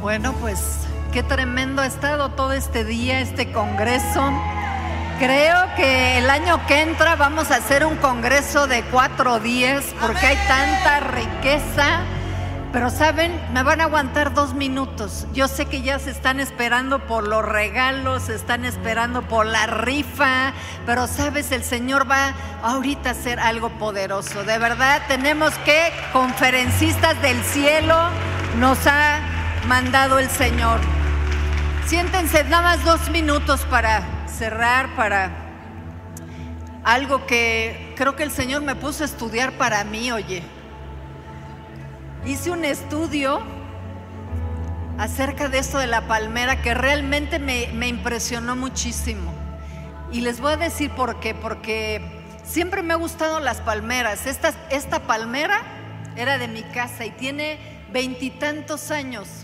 Bueno, 0.00 0.32
pues 0.40 0.86
qué 1.12 1.22
tremendo 1.22 1.82
ha 1.82 1.86
estado 1.86 2.30
todo 2.30 2.52
este 2.52 2.84
día, 2.84 3.20
este 3.20 3.52
congreso. 3.52 4.32
Creo 5.18 5.74
que 5.76 6.16
el 6.16 6.30
año 6.30 6.66
que 6.66 6.80
entra 6.80 7.16
vamos 7.16 7.50
a 7.50 7.56
hacer 7.56 7.84
un 7.84 7.96
congreso 7.96 8.66
de 8.66 8.82
cuatro 8.84 9.40
días 9.40 9.84
porque 10.00 10.26
hay 10.26 10.36
tanta 10.48 11.00
riqueza. 11.00 12.00
Pero 12.72 12.88
saben, 12.88 13.38
me 13.52 13.62
van 13.62 13.82
a 13.82 13.84
aguantar 13.84 14.32
dos 14.32 14.54
minutos. 14.54 15.26
Yo 15.34 15.48
sé 15.48 15.66
que 15.66 15.82
ya 15.82 15.98
se 15.98 16.12
están 16.12 16.40
esperando 16.40 17.00
por 17.00 17.28
los 17.28 17.44
regalos, 17.44 18.22
se 18.22 18.36
están 18.36 18.64
esperando 18.64 19.20
por 19.20 19.44
la 19.44 19.66
rifa, 19.66 20.54
pero 20.86 21.08
sabes, 21.08 21.52
el 21.52 21.64
Señor 21.64 22.10
va 22.10 22.32
ahorita 22.62 23.10
a 23.10 23.12
hacer 23.12 23.38
algo 23.38 23.68
poderoso. 23.70 24.44
De 24.44 24.56
verdad, 24.56 25.02
tenemos 25.08 25.52
que, 25.66 25.92
conferencistas 26.12 27.20
del 27.20 27.42
cielo, 27.42 27.96
nos 28.58 28.86
ha 28.86 29.29
mandado 29.70 30.18
el 30.18 30.28
Señor. 30.28 30.80
Siéntense 31.86 32.42
nada 32.42 32.76
más 32.76 32.84
dos 32.84 33.08
minutos 33.08 33.60
para 33.70 34.02
cerrar, 34.26 34.96
para 34.96 35.30
algo 36.82 37.24
que 37.24 37.94
creo 37.96 38.16
que 38.16 38.24
el 38.24 38.32
Señor 38.32 38.62
me 38.62 38.74
puso 38.74 39.04
a 39.04 39.06
estudiar 39.06 39.52
para 39.52 39.84
mí, 39.84 40.10
oye. 40.10 40.42
Hice 42.26 42.50
un 42.50 42.64
estudio 42.64 43.42
acerca 44.98 45.48
de 45.48 45.58
esto 45.58 45.78
de 45.78 45.86
la 45.86 46.08
palmera 46.08 46.62
que 46.62 46.74
realmente 46.74 47.38
me, 47.38 47.68
me, 47.72 47.86
impresionó 47.86 48.56
muchísimo. 48.56 49.32
Y 50.10 50.22
les 50.22 50.40
voy 50.40 50.54
a 50.54 50.56
decir 50.56 50.90
por 50.90 51.20
qué, 51.20 51.32
porque 51.32 52.24
siempre 52.42 52.82
me 52.82 52.92
ha 52.92 52.96
gustado 52.96 53.38
las 53.38 53.58
palmeras. 53.58 54.26
Esta, 54.26 54.52
esta 54.70 55.06
palmera 55.06 55.62
era 56.16 56.38
de 56.38 56.48
mi 56.48 56.64
casa 56.64 57.04
y 57.04 57.12
tiene 57.12 57.60
veintitantos 57.92 58.90
años. 58.90 59.39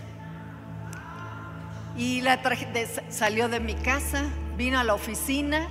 Y 1.96 2.20
la 2.20 2.36
de, 2.36 2.88
salió 3.08 3.48
de 3.48 3.60
mi 3.60 3.74
casa, 3.74 4.24
vino 4.56 4.78
a 4.78 4.84
la 4.84 4.94
oficina 4.94 5.68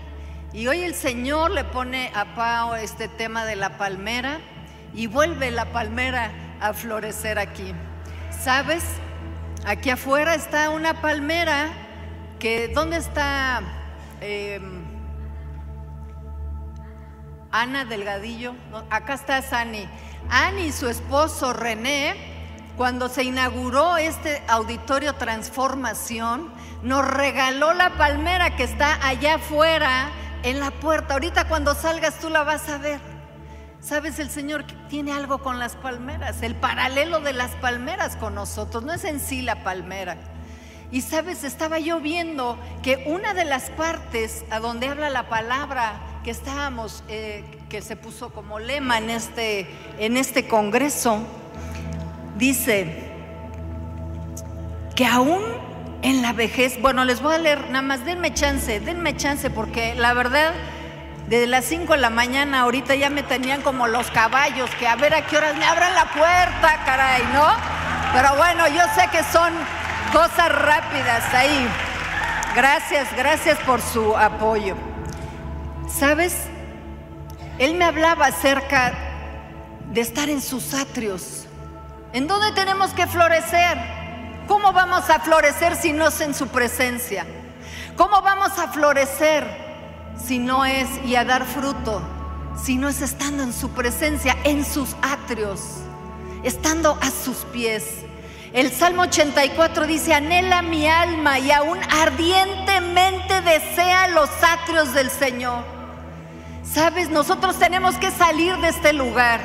y 0.54 0.68
hoy 0.68 0.84
el 0.84 0.96
Señor 0.96 1.52
le 1.52 1.66
pone 1.66 2.12
a 2.16 2.34
Pau 2.34 2.76
este 2.76 3.08
tema 3.08 3.44
de 3.46 3.58
la 3.58 3.78
palmera 3.78 4.40
y 4.94 5.08
vuelve 5.08 5.52
la 5.52 5.66
palmera 5.74 6.32
a 6.62 6.74
florecer 6.74 7.38
aquí. 7.38 7.74
¿Sabes? 8.32 8.84
Aquí 9.66 9.90
afuera 9.90 10.34
está 10.34 10.70
una 10.70 11.02
palmera 11.02 11.74
que, 12.40 12.70
¿dónde 12.70 12.98
está 12.98 13.62
eh, 14.22 14.62
Ana 17.52 17.84
Delgadillo? 17.84 18.56
Acá 18.90 19.16
está 19.16 19.42
Sani. 19.42 19.90
Ani 20.30 20.68
y 20.68 20.72
su 20.72 20.88
esposo 20.88 21.52
René, 21.52 22.35
cuando 22.78 23.08
se 23.08 23.24
inauguró 23.24 23.98
este 23.98 24.44
auditorio 24.48 25.14
Transformación, 25.16 26.52
nos 26.84 27.08
regaló 27.08 27.74
la 27.74 27.98
palmera 27.98 28.56
que 28.56 28.64
está 28.64 29.06
allá 29.08 29.36
afuera 29.36 30.10
en 30.44 30.60
la 30.60 30.72
puerta. 30.72 31.14
Ahorita 31.14 31.48
cuando 31.48 31.74
salgas 31.74 32.20
tú 32.20 32.30
la 32.30 32.44
vas 32.44 32.68
a 32.70 32.78
ver. 32.78 33.00
Sabes, 33.80 34.20
el 34.20 34.30
Señor 34.30 34.66
tiene 34.90 35.12
algo 35.12 35.40
con 35.40 35.60
las 35.60 35.76
palmeras, 35.76 36.42
el 36.42 36.56
paralelo 36.56 37.20
de 37.20 37.34
las 37.34 37.52
palmeras 37.52 38.16
con 38.16 38.34
nosotros, 38.34 38.84
no 38.84 38.92
es 38.94 39.04
en 39.04 39.20
sí 39.20 39.44
la 39.44 39.64
palmera. 39.64 40.18
Y 40.92 41.02
sabes, 41.02 41.44
estaba 41.44 41.78
yo 41.78 42.00
viendo 42.00 42.58
que 42.82 43.04
una 43.06 43.36
de 43.36 43.46
las 43.46 43.70
partes 43.72 44.44
a 44.50 44.60
donde 44.60 44.88
habla 44.88 45.10
la 45.10 45.30
palabra 45.30 46.02
que 46.24 46.32
estábamos, 46.32 47.04
eh, 47.10 47.44
que 47.70 47.84
se 47.84 47.96
puso 47.96 48.32
como 48.34 48.58
lema 48.58 48.98
en 48.98 49.12
este, 49.12 49.68
en 50.00 50.18
este 50.18 50.48
congreso, 50.48 51.20
dice 52.36 53.12
que 54.96 55.06
aún 55.06 55.42
en 56.02 56.22
la 56.22 56.34
vejez, 56.34 56.80
bueno, 56.82 57.04
les 57.04 57.22
voy 57.22 57.36
a 57.36 57.38
leer 57.38 57.70
nada 57.70 57.82
más, 57.82 58.06
denme 58.06 58.34
chance, 58.34 58.80
denme 58.80 59.16
chance, 59.18 59.50
porque 59.50 59.96
la 59.96 60.14
verdad 60.14 60.54
desde 61.28 61.48
las 61.48 61.66
5 61.66 61.94
de 61.94 62.00
la 62.00 62.12
mañana, 62.12 62.62
ahorita 62.62 62.94
ya 62.94 63.10
me 63.10 63.24
tenían 63.24 63.62
como 63.62 63.88
los 63.88 64.12
caballos, 64.12 64.70
que 64.78 64.88
a 64.88 64.96
ver 64.96 65.16
a 65.16 65.26
qué 65.26 65.38
horas 65.38 65.58
me 65.58 65.66
abran 65.66 65.94
la 65.96 66.06
puerta, 66.06 66.84
caray, 66.86 67.24
¿no? 67.34 67.48
Pero 68.14 68.36
bueno, 68.38 68.68
yo 68.68 68.82
sé 68.94 69.10
que 69.12 69.24
son 69.24 69.52
cosas 70.14 70.50
rápidas 70.50 71.34
ahí. 71.34 71.68
Gracias, 72.56 73.08
gracias 73.18 73.58
por 73.60 73.82
su 73.82 74.16
apoyo. 74.16 74.76
¿Sabes? 75.90 76.36
Él 77.58 77.74
me 77.74 77.86
hablaba 77.86 78.28
acerca 78.28 78.94
de 79.92 80.02
estar 80.02 80.30
en 80.30 80.42
sus 80.42 80.76
atrios. 80.76 81.45
¿En 82.16 82.28
dónde 82.28 82.52
tenemos 82.54 82.92
que 82.96 83.06
florecer? 83.06 83.78
¿Cómo 84.48 84.74
vamos 84.74 85.08
a 85.12 85.20
florecer 85.20 85.76
si 85.76 85.94
no 85.94 86.08
es 86.08 86.20
en 86.22 86.34
su 86.34 86.48
presencia? 86.48 87.28
¿Cómo 87.96 88.24
vamos 88.24 88.58
a 88.58 88.70
florecer? 88.70 89.66
si 90.18 90.40
no 90.40 90.66
es 90.66 90.88
y 91.06 91.16
a 91.16 91.26
dar 91.26 91.46
fruto, 91.46 92.02
si 92.62 92.78
no 92.78 92.88
es 92.88 93.02
estando 93.02 93.44
en 93.44 93.54
su 93.54 93.70
presencia, 93.70 94.36
en 94.44 94.66
sus 94.66 94.96
atrios, 95.02 95.62
estando 96.44 96.98
a 97.02 97.10
sus 97.12 97.38
pies. 97.52 97.84
El 98.54 98.72
Salmo 98.72 99.04
84 99.04 99.86
dice, 99.86 100.14
anhela 100.14 100.62
mi 100.62 100.88
alma 100.88 101.40
y 101.40 101.52
aún 101.52 101.78
ardientemente 102.02 103.42
desea 103.42 104.08
los 104.08 104.30
atrios 104.42 104.94
del 104.94 105.10
Señor. 105.10 105.64
Sabes, 106.64 107.10
nosotros 107.10 107.60
tenemos 107.60 107.96
que 107.96 108.12
salir 108.12 108.56
de 108.58 108.70
este 108.70 108.94
lugar 108.94 109.42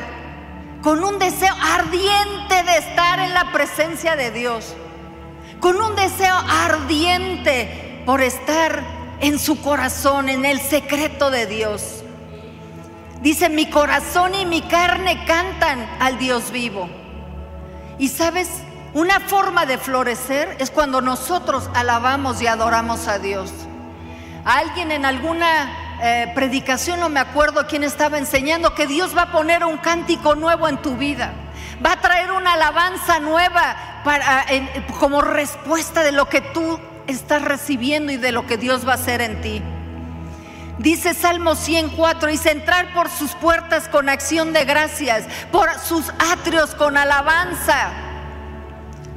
con 0.83 1.03
un 1.05 1.19
deseo 1.19 1.55
ardiente 1.61 2.40
presencia 3.53 4.17
de 4.17 4.31
Dios, 4.31 4.75
con 5.61 5.81
un 5.81 5.95
deseo 5.95 6.37
ardiente 6.37 8.03
por 8.07 8.21
estar 8.23 8.83
en 9.21 9.39
su 9.39 9.61
corazón, 9.61 10.29
en 10.29 10.45
el 10.45 10.61
secreto 10.61 11.31
de 11.31 11.47
Dios. 11.47 12.03
Dice, 13.21 13.51
mi 13.51 13.67
corazón 13.67 14.35
y 14.35 14.47
mi 14.47 14.63
carne 14.63 15.25
cantan 15.27 15.87
al 16.01 16.19
Dios 16.19 16.51
vivo. 16.51 16.89
Y 17.99 18.09
sabes, 18.09 18.49
una 18.95 19.21
forma 19.21 19.67
de 19.67 19.77
florecer 19.77 20.57
es 20.59 20.71
cuando 20.71 21.03
nosotros 21.03 21.69
alabamos 21.75 22.41
y 22.41 22.47
adoramos 22.47 23.09
a 23.09 23.19
Dios. 23.19 23.53
Alguien 24.45 24.91
en 24.91 25.05
alguna 25.05 25.99
eh, 26.03 26.33
predicación, 26.35 26.99
no 26.99 27.11
me 27.11 27.21
acuerdo 27.21 27.67
quién 27.67 27.85
estaba 27.85 28.17
enseñando, 28.17 28.75
que 28.75 28.87
Dios 28.87 29.15
va 29.15 29.23
a 29.23 29.33
poner 29.33 29.65
un 29.65 29.77
cántico 29.77 30.35
nuevo 30.35 30.67
en 30.67 30.79
tu 30.79 30.97
vida. 30.97 31.35
Va 31.85 31.93
a 31.93 32.01
traer 32.01 32.33
una 32.33 32.55
alabanza 32.55 33.21
nueva 33.21 34.03
para, 34.05 34.45
como 34.99 35.23
respuesta 35.23 36.03
de 36.03 36.13
lo 36.13 36.29
que 36.29 36.41
tú 36.41 36.79
estás 37.07 37.43
recibiendo 37.43 38.13
y 38.13 38.17
de 38.17 38.33
lo 38.33 38.47
que 38.47 38.57
Dios 38.57 38.87
va 38.87 38.93
a 38.93 38.97
hacer 38.97 39.21
en 39.21 39.41
ti. 39.41 39.63
Dice 40.79 41.13
Salmo 41.13 41.57
104, 41.57 42.31
dice 42.31 42.53
entrar 42.53 42.95
por 42.95 43.11
sus 43.11 43.33
puertas 43.33 43.87
con 43.89 44.09
acción 44.09 44.55
de 44.55 44.65
gracias, 44.65 45.25
por 45.53 45.69
sus 45.79 46.11
atrios 46.33 46.75
con 46.75 46.97
alabanza. 46.97 47.91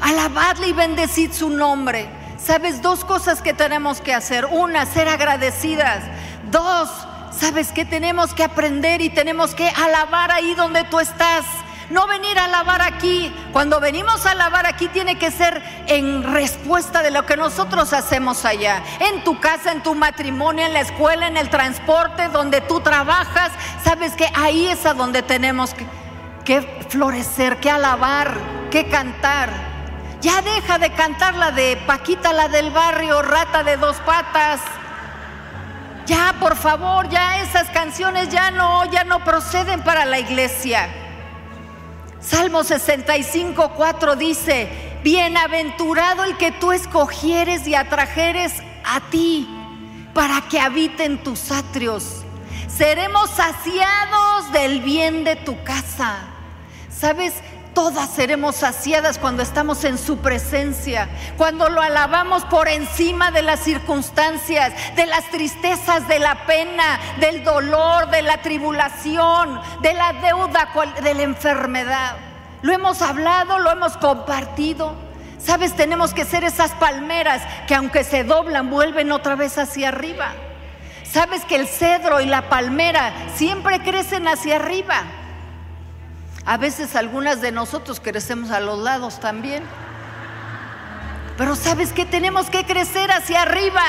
Alabadle 0.01 0.67
y 0.67 0.73
bendecid 0.73 1.31
su 1.31 1.49
nombre. 1.49 2.09
Sabes, 2.37 2.81
dos 2.81 3.05
cosas 3.05 3.41
que 3.41 3.53
tenemos 3.53 4.01
que 4.01 4.13
hacer. 4.13 4.45
Una, 4.45 4.85
ser 4.85 5.07
agradecidas. 5.07 6.03
Dos, 6.51 6.89
sabes 7.31 7.71
que 7.71 7.85
tenemos 7.85 8.33
que 8.33 8.43
aprender 8.43 8.99
y 8.99 9.09
tenemos 9.09 9.55
que 9.55 9.69
alabar 9.69 10.31
ahí 10.31 10.53
donde 10.55 10.83
tú 10.83 10.99
estás. 10.99 11.45
No 11.89 12.07
venir 12.07 12.37
a 12.39 12.45
alabar 12.45 12.81
aquí. 12.81 13.33
Cuando 13.51 13.79
venimos 13.79 14.25
a 14.25 14.31
alabar 14.31 14.65
aquí 14.65 14.87
tiene 14.87 15.17
que 15.17 15.31
ser 15.31 15.61
en 15.87 16.23
respuesta 16.23 17.03
de 17.03 17.11
lo 17.11 17.25
que 17.25 17.37
nosotros 17.37 17.93
hacemos 17.93 18.45
allá. 18.45 18.83
En 18.99 19.23
tu 19.23 19.39
casa, 19.39 19.71
en 19.71 19.83
tu 19.83 19.95
matrimonio, 19.95 20.65
en 20.65 20.73
la 20.73 20.81
escuela, 20.81 21.27
en 21.27 21.37
el 21.37 21.49
transporte, 21.49 22.29
donde 22.29 22.61
tú 22.61 22.79
trabajas. 22.79 23.51
Sabes 23.83 24.13
que 24.13 24.27
ahí 24.33 24.67
es 24.67 24.85
a 24.85 24.93
donde 24.93 25.21
tenemos 25.21 25.73
que, 25.73 25.85
que 26.45 26.61
florecer, 26.89 27.57
que 27.57 27.69
alabar, 27.69 28.37
que 28.71 28.87
cantar. 28.87 29.49
Ya 30.21 30.41
deja 30.41 30.79
de 30.79 30.91
cantar 30.93 31.35
la 31.35 31.51
de 31.51 31.75
Paquita, 31.85 32.31
la 32.31 32.47
del 32.47 32.71
barrio, 32.71 33.21
rata 33.21 33.63
de 33.63 33.75
dos 33.75 33.97
patas. 33.97 34.61
Ya, 36.05 36.35
por 36.39 36.55
favor, 36.55 37.09
ya 37.09 37.41
esas 37.41 37.69
canciones 37.69 38.29
ya 38.29 38.51
no, 38.51 38.85
ya 38.85 39.03
no 39.03 39.23
proceden 39.23 39.81
para 39.83 40.05
la 40.05 40.19
iglesia. 40.19 40.89
Salmo 42.25 42.63
65, 42.63 43.73
4 43.75 44.15
dice, 44.15 44.69
bienaventurado 45.03 46.23
el 46.23 46.37
que 46.37 46.51
tú 46.53 46.71
escogieres 46.71 47.67
y 47.67 47.75
atrajeres 47.75 48.53
a 48.85 49.01
ti 49.09 49.47
para 50.13 50.41
que 50.49 50.59
habiten 50.59 51.21
tus 51.21 51.51
atrios. 51.51 52.23
Seremos 52.67 53.29
saciados 53.29 54.51
del 54.53 54.79
bien 54.79 55.25
de 55.25 55.35
tu 55.35 55.61
casa. 55.63 56.19
¿Sabes? 56.89 57.33
Todas 57.73 58.11
seremos 58.11 58.57
saciadas 58.57 59.17
cuando 59.17 59.41
estamos 59.41 59.83
en 59.83 59.97
su 59.97 60.19
presencia, 60.19 61.09
cuando 61.37 61.69
lo 61.69 61.81
alabamos 61.81 62.45
por 62.45 62.67
encima 62.67 63.31
de 63.31 63.41
las 63.41 63.61
circunstancias, 63.61 64.73
de 64.95 65.07
las 65.07 65.27
tristezas, 65.31 66.07
de 66.07 66.19
la 66.19 66.45
pena, 66.45 66.99
del 67.19 67.43
dolor, 67.43 68.11
de 68.11 68.21
la 68.21 68.43
tribulación, 68.43 69.59
de 69.81 69.93
la 69.95 70.13
deuda, 70.13 70.69
de 71.01 71.13
la 71.15 71.23
enfermedad. 71.23 72.15
Lo 72.61 72.73
hemos 72.73 73.01
hablado, 73.01 73.57
lo 73.57 73.71
hemos 73.71 73.97
compartido. 73.97 74.95
Sabes, 75.39 75.75
tenemos 75.75 76.13
que 76.13 76.25
ser 76.25 76.43
esas 76.43 76.71
palmeras 76.73 77.41
que 77.67 77.73
aunque 77.73 78.03
se 78.03 78.23
doblan, 78.23 78.69
vuelven 78.69 79.11
otra 79.11 79.35
vez 79.35 79.57
hacia 79.57 79.89
arriba. 79.89 80.31
Sabes 81.03 81.43
que 81.45 81.55
el 81.55 81.67
cedro 81.67 82.21
y 82.21 82.27
la 82.27 82.49
palmera 82.49 83.13
siempre 83.35 83.81
crecen 83.81 84.27
hacia 84.27 84.57
arriba. 84.57 85.03
A 86.45 86.57
veces 86.57 86.95
algunas 86.95 87.41
de 87.41 87.51
nosotros 87.51 87.99
crecemos 87.99 88.51
a 88.51 88.59
los 88.59 88.79
lados 88.79 89.19
también. 89.19 89.63
Pero 91.37 91.55
sabes 91.55 91.93
que 91.93 92.05
tenemos 92.05 92.49
que 92.49 92.65
crecer 92.65 93.11
hacia 93.11 93.41
arriba. 93.41 93.81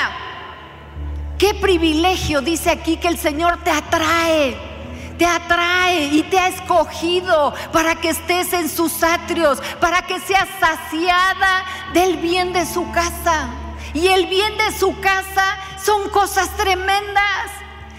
Qué 1.37 1.53
privilegio 1.53 2.41
dice 2.41 2.71
aquí 2.71 2.97
que 2.97 3.09
el 3.09 3.17
Señor 3.17 3.57
te 3.63 3.71
atrae 3.71 4.75
te 5.17 5.25
atrae 5.25 6.07
y 6.07 6.23
te 6.23 6.37
ha 6.37 6.47
escogido 6.47 7.53
para 7.71 7.95
que 7.95 8.09
estés 8.09 8.53
en 8.53 8.69
sus 8.69 9.03
atrios, 9.03 9.61
para 9.79 10.01
que 10.01 10.19
seas 10.19 10.47
saciada 10.59 11.65
del 11.93 12.17
bien 12.17 12.53
de 12.53 12.65
su 12.65 12.91
casa. 12.91 13.49
Y 13.93 14.07
el 14.07 14.27
bien 14.27 14.57
de 14.57 14.77
su 14.77 14.99
casa 14.99 15.57
son 15.83 16.09
cosas 16.09 16.49
tremendas. 16.57 17.51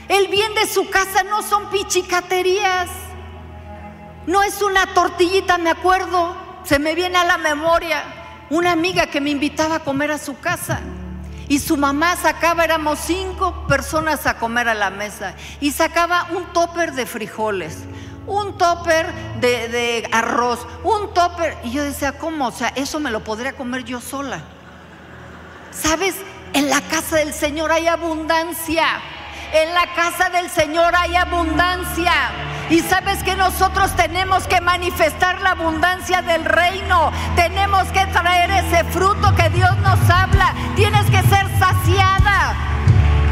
El 0.09 0.29
bien 0.29 0.55
de 0.55 0.67
su 0.67 0.89
casa 0.91 1.23
no 1.25 1.43
son 1.43 1.71
pichicaterías. 1.71 2.91
No 4.27 4.43
es 4.43 4.61
una 4.61 4.87
tortillita, 4.95 5.57
me 5.59 5.71
acuerdo, 5.71 6.37
se 6.65 6.79
me 6.79 6.95
viene 6.95 7.17
a 7.17 7.25
la 7.25 7.39
memoria 7.39 8.03
una 8.51 8.73
amiga 8.73 9.07
que 9.07 9.21
me 9.21 9.31
invitaba 9.31 9.77
a 9.77 9.81
comer 9.81 10.11
a 10.11 10.19
su 10.19 10.39
casa. 10.41 10.81
Y 11.49 11.61
su 11.61 11.77
mamá 11.77 12.17
sacaba, 12.17 12.65
éramos 12.65 12.99
cinco 12.99 13.67
personas 13.69 14.27
a 14.27 14.37
comer 14.37 14.69
a 14.69 14.75
la 14.75 14.91
mesa, 14.91 15.35
y 15.61 15.71
sacaba 15.71 16.27
un 16.33 16.45
topper 16.53 16.93
de 16.93 17.07
frijoles, 17.07 17.79
un 18.27 18.59
topper 18.59 19.13
de, 19.41 20.09
arroz, 20.11 20.67
un 20.83 21.15
topper. 21.15 21.57
Y 21.63 21.71
yo 21.71 21.85
decía, 21.85 22.19
¿cómo? 22.19 22.49
O 22.49 22.53
sea, 22.53 22.73
eso 22.75 22.99
me 22.99 23.13
lo 23.13 23.23
podría 23.23 23.53
comer 23.53 23.85
yo 23.85 24.01
sola. 24.01 24.41
¿Sabes? 25.71 26.17
En 26.53 26.69
la 26.69 26.81
casa 26.81 27.17
del 27.17 27.33
Señor 27.33 27.71
hay 27.71 27.87
abundancia. 27.87 28.87
En 29.53 29.73
la 29.73 29.95
casa 29.95 30.31
del 30.31 30.51
Señor 30.51 30.97
hay 30.97 31.15
abundancia. 31.15 32.13
Y 32.69 32.81
sabes 32.81 33.23
que 33.23 33.37
nosotros 33.37 33.95
tenemos 33.95 34.47
que 34.49 34.61
manifestar 34.61 35.41
la 35.41 35.51
abundancia 35.51 36.23
del 36.23 36.45
reino. 36.45 37.13
Tenemos 37.37 37.85
que 37.89 38.05
traer 38.07 38.51
ese 38.51 38.83
fruto 38.85 39.35
que 39.37 39.49
Dios 39.51 39.77
nos 39.79 39.99
habla. 40.11 40.53
Tienes 40.75 41.07
que 41.07 41.23
ser 41.23 41.47
saciada. 41.59 42.55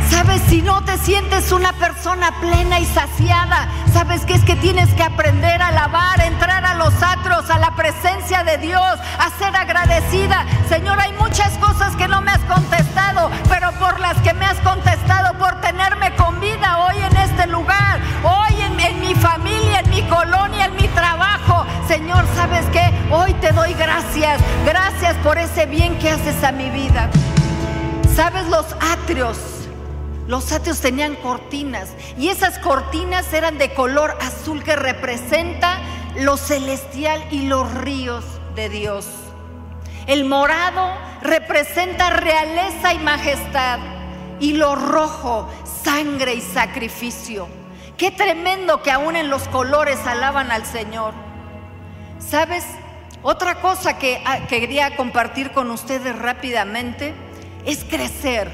Sabes, 0.09 0.43
si 0.49 0.63
no 0.63 0.85
te 0.85 0.97
sientes 0.99 1.51
una 1.51 1.73
persona 1.73 2.31
plena 2.41 2.79
y 2.79 2.85
saciada, 2.85 3.69
sabes 3.93 4.25
que 4.25 4.35
es 4.35 4.45
que 4.45 4.55
tienes 4.55 4.89
que 4.95 5.03
aprender 5.03 5.61
a 5.61 5.69
alabar, 5.69 6.21
entrar 6.21 6.65
a 6.65 6.75
los 6.75 6.95
atros, 7.03 7.51
a 7.51 7.59
la 7.59 7.75
presencia 7.75 8.45
de 8.45 8.59
Dios, 8.59 8.99
a 9.19 9.31
ser 9.39 9.57
agradecida. 9.57 10.45
Señor, 10.69 11.01
hay 11.01 11.13
muchas 11.15 11.59
cosas 11.59 11.97
que 11.97 12.07
no 12.07 12.21
me 12.21 12.31
has 12.31 12.45
contestado, 12.45 13.31
pero 13.49 13.73
por 13.73 13.99
las 13.99 14.17
que 14.19 14.35
me 14.35 14.45
has 14.45 14.59
contestado, 14.61 15.37
por 15.39 15.61
tenerme 15.61 16.15
con 16.15 16.39
vida 16.39 16.79
hoy 16.87 16.97
en 16.99 17.17
este 17.17 17.47
lugar, 17.49 17.99
hoy 18.23 18.44
en, 18.87 19.01
mi 19.01 19.15
familia, 19.15 19.81
en 19.81 19.91
mi 19.91 20.03
colonia, 20.03 20.67
en 20.67 20.77
mi 20.77 20.89
trabajo. 20.89 21.65
Señor, 21.87 22.25
¿sabes 22.35 22.65
qué? 22.73 22.91
Hoy 23.11 23.33
te 23.35 23.53
doy 23.53 23.75
gracias. 23.75 24.41
Gracias 24.65 25.17
por 25.19 25.39
ese 25.39 25.67
bien 25.67 25.99
que 25.99 26.11
haces 26.11 26.43
a 26.45 26.53
mi 26.53 26.71
vida. 26.71 27.11
¿Sabes 28.15 28.47
los 28.49 28.67
atrios? 28.81 29.39
Los 30.27 30.53
atrios 30.53 30.81
tenían 30.81 31.17
cortinas 31.17 31.91
y 32.19 32.29
esas 32.29 32.59
cortinas 32.59 33.31
eran 33.33 33.59
de 33.59 33.75
color 33.75 34.17
azul 34.23 34.63
que 34.63 34.75
representa 34.75 35.79
lo 36.17 36.37
celestial 36.37 37.23
y 37.31 37.43
los 37.47 37.73
ríos 37.75 38.25
de 38.55 38.69
Dios. 38.69 39.07
El 40.07 40.25
morado 40.25 40.93
representa 41.23 42.11
realeza 42.11 42.95
y 42.95 42.99
majestad 43.01 43.79
y 44.41 44.55
lo 44.55 44.75
rojo, 44.77 45.49
sangre 45.65 46.35
y 46.35 46.41
sacrificio. 46.41 47.64
Qué 47.97 48.11
tremendo 48.11 48.83
que 48.83 48.91
aún 48.91 49.15
en 49.15 49.31
los 49.31 49.47
colores 49.49 49.99
alaban 50.07 50.51
al 50.51 50.67
Señor. 50.67 51.15
¿Sabes? 52.19 52.65
Otra 53.23 53.61
cosa 53.61 53.99
que 53.99 54.21
ah, 54.25 54.47
quería 54.49 54.97
compartir 54.97 55.53
con 55.53 55.71
ustedes 55.71 56.19
rápidamente 56.19 57.15
es 57.65 57.85
crecer. 57.85 58.51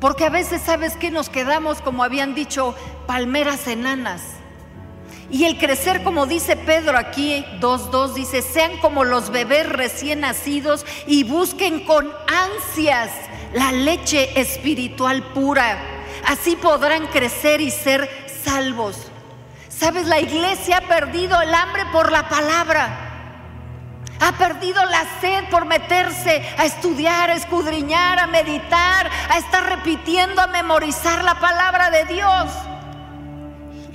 Porque 0.00 0.24
a 0.24 0.30
veces, 0.30 0.60
¿sabes 0.62 0.96
que 0.96 1.10
Nos 1.10 1.30
quedamos, 1.30 1.80
como 1.80 2.02
habían 2.02 2.34
dicho, 2.34 2.74
palmeras 3.06 3.66
enanas. 3.68 4.22
Y 5.30 5.44
el 5.44 5.58
crecer, 5.58 6.02
como 6.04 6.26
dice 6.26 6.56
Pedro 6.56 6.98
aquí 6.98 7.44
2.2, 7.60 8.14
dice, 8.14 8.42
sean 8.42 8.76
como 8.78 9.04
los 9.04 9.30
bebés 9.30 9.68
recién 9.68 10.20
nacidos 10.20 10.84
y 11.06 11.24
busquen 11.24 11.84
con 11.84 12.12
ansias 12.28 13.10
la 13.52 13.72
leche 13.72 14.40
espiritual 14.40 15.22
pura. 15.32 15.95
Así 16.24 16.56
podrán 16.56 17.06
crecer 17.08 17.60
y 17.60 17.70
ser 17.70 18.08
salvos. 18.44 18.96
Sabes, 19.68 20.06
la 20.06 20.20
iglesia 20.20 20.78
ha 20.78 20.88
perdido 20.88 21.40
el 21.40 21.52
hambre 21.54 21.84
por 21.92 22.10
la 22.10 22.28
palabra. 22.28 23.06
Ha 24.20 24.32
perdido 24.32 24.82
la 24.86 25.04
sed 25.20 25.44
por 25.50 25.66
meterse 25.66 26.42
a 26.56 26.64
estudiar, 26.64 27.30
a 27.30 27.34
escudriñar, 27.34 28.18
a 28.18 28.26
meditar, 28.26 29.10
a 29.30 29.38
estar 29.38 29.64
repitiendo, 29.64 30.40
a 30.40 30.46
memorizar 30.46 31.22
la 31.22 31.38
palabra 31.38 31.90
de 31.90 32.04
Dios. 32.06 32.50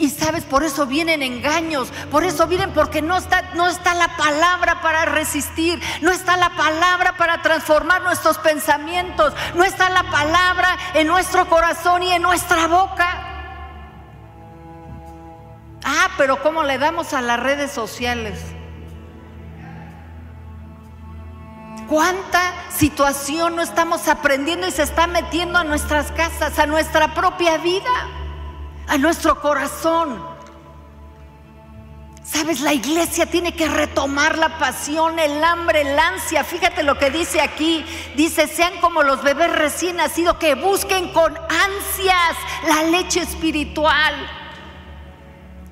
Y 0.02 0.10
sabes, 0.10 0.46
por 0.46 0.64
eso 0.64 0.88
vienen 0.88 1.22
engaños, 1.22 1.94
por 2.10 2.24
eso 2.24 2.48
vienen 2.48 2.74
porque 2.74 3.04
no 3.04 3.16
está, 3.16 3.52
no 3.54 3.68
está 3.68 3.94
la 3.94 4.18
palabra 4.18 4.82
para 4.82 5.06
resistir, 5.06 5.80
no 6.02 6.10
está 6.10 6.38
la 6.38 6.50
palabra 6.56 7.18
para 7.18 7.44
transformar 7.44 8.02
nuestros 8.02 8.40
pensamientos, 8.40 9.32
no 9.54 9.64
está 9.64 9.92
la 9.92 10.02
palabra 10.10 10.76
en 10.96 11.06
nuestro 11.06 11.48
corazón 11.48 12.02
y 12.02 12.14
en 12.14 12.24
nuestra 12.24 12.66
boca. 12.66 13.28
Ah, 15.84 16.10
pero 16.18 16.42
¿cómo 16.42 16.64
le 16.64 16.80
damos 16.80 17.14
a 17.14 17.22
las 17.22 17.40
redes 17.40 17.72
sociales? 17.72 18.40
¿Cuánta 21.88 22.42
situación 22.76 23.56
no 23.56 23.62
estamos 23.62 24.08
aprendiendo 24.08 24.66
y 24.66 24.72
se 24.72 24.82
está 24.82 25.06
metiendo 25.06 25.60
a 25.60 25.64
nuestras 25.64 26.12
casas, 26.12 26.58
a 26.58 26.66
nuestra 26.66 27.14
propia 27.14 27.60
vida, 27.60 28.21
a 28.92 28.98
nuestro 28.98 29.40
corazón? 29.40 30.22
Sabes, 32.26 32.60
la 32.60 32.74
iglesia 32.74 33.26
tiene 33.26 33.56
que 33.56 33.70
retomar 33.70 34.38
la 34.38 34.58
pasión, 34.58 35.18
el 35.18 35.42
hambre, 35.42 35.82
el 35.82 35.98
ansia. 35.98 36.44
Fíjate 36.44 36.84
lo 36.84 36.98
que 36.98 37.10
dice 37.10 37.40
aquí. 37.40 37.86
Dice, 38.18 38.48
sean 38.48 38.74
como 38.82 39.02
los 39.02 39.24
bebés 39.24 39.50
recién 39.54 39.96
nacidos 39.96 40.36
que 40.38 40.56
busquen 40.56 41.14
con 41.14 41.34
ansias 41.38 42.36
la 42.68 42.84
leche 42.84 43.22
espiritual. 43.22 44.14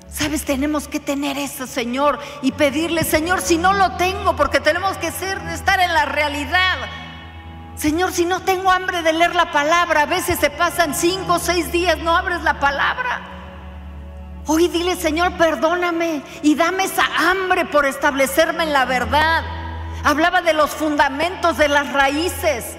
Sabes, 0.08 0.44
tenemos 0.46 0.88
que 0.88 0.98
tener 0.98 1.36
eso, 1.36 1.66
Señor, 1.66 2.18
y 2.40 2.52
pedirle, 2.52 3.04
Señor, 3.04 3.42
si 3.42 3.58
no 3.58 3.74
lo 3.74 3.96
tengo, 3.96 4.34
porque 4.34 4.60
tenemos 4.60 4.96
que 4.96 5.12
ser, 5.12 5.38
estar 5.48 5.78
en 5.78 5.92
la 5.92 6.06
realidad. 6.06 6.78
Señor, 7.80 8.12
si 8.12 8.26
no 8.26 8.42
tengo 8.42 8.70
hambre 8.70 9.00
de 9.00 9.14
leer 9.14 9.34
la 9.34 9.52
palabra, 9.52 10.02
a 10.02 10.06
veces 10.06 10.38
se 10.38 10.50
pasan 10.50 10.94
cinco 10.94 11.36
o 11.36 11.38
seis 11.38 11.72
días, 11.72 11.96
no 11.96 12.14
abres 12.14 12.42
la 12.42 12.60
palabra. 12.60 13.22
Hoy 14.46 14.68
dile, 14.68 14.96
Señor, 14.96 15.32
perdóname 15.38 16.22
y 16.42 16.56
dame 16.56 16.84
esa 16.84 17.06
hambre 17.30 17.64
por 17.64 17.86
establecerme 17.86 18.64
en 18.64 18.74
la 18.74 18.84
verdad. 18.84 19.44
Hablaba 20.04 20.42
de 20.42 20.52
los 20.52 20.72
fundamentos, 20.72 21.56
de 21.56 21.68
las 21.68 21.90
raíces. 21.94 22.76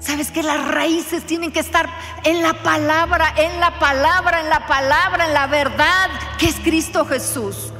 ¿Sabes 0.00 0.32
que 0.32 0.42
las 0.42 0.66
raíces 0.66 1.24
tienen 1.24 1.52
que 1.52 1.60
estar 1.60 1.88
en 2.24 2.42
la 2.42 2.52
palabra, 2.64 3.32
en 3.36 3.60
la 3.60 3.78
palabra, 3.78 4.40
en 4.40 4.48
la 4.48 4.66
palabra, 4.66 5.26
en 5.28 5.34
la 5.34 5.46
verdad 5.46 6.10
que 6.36 6.48
es 6.48 6.56
Cristo 6.56 7.06
Jesús? 7.06 7.72